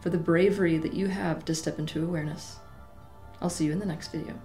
for 0.00 0.10
the 0.10 0.16
bravery 0.16 0.78
that 0.78 0.94
you 0.94 1.08
have 1.08 1.44
to 1.46 1.56
step 1.56 1.80
into 1.80 2.04
awareness. 2.04 2.58
I'll 3.40 3.50
see 3.50 3.64
you 3.64 3.72
in 3.72 3.80
the 3.80 3.86
next 3.86 4.12
video. 4.12 4.40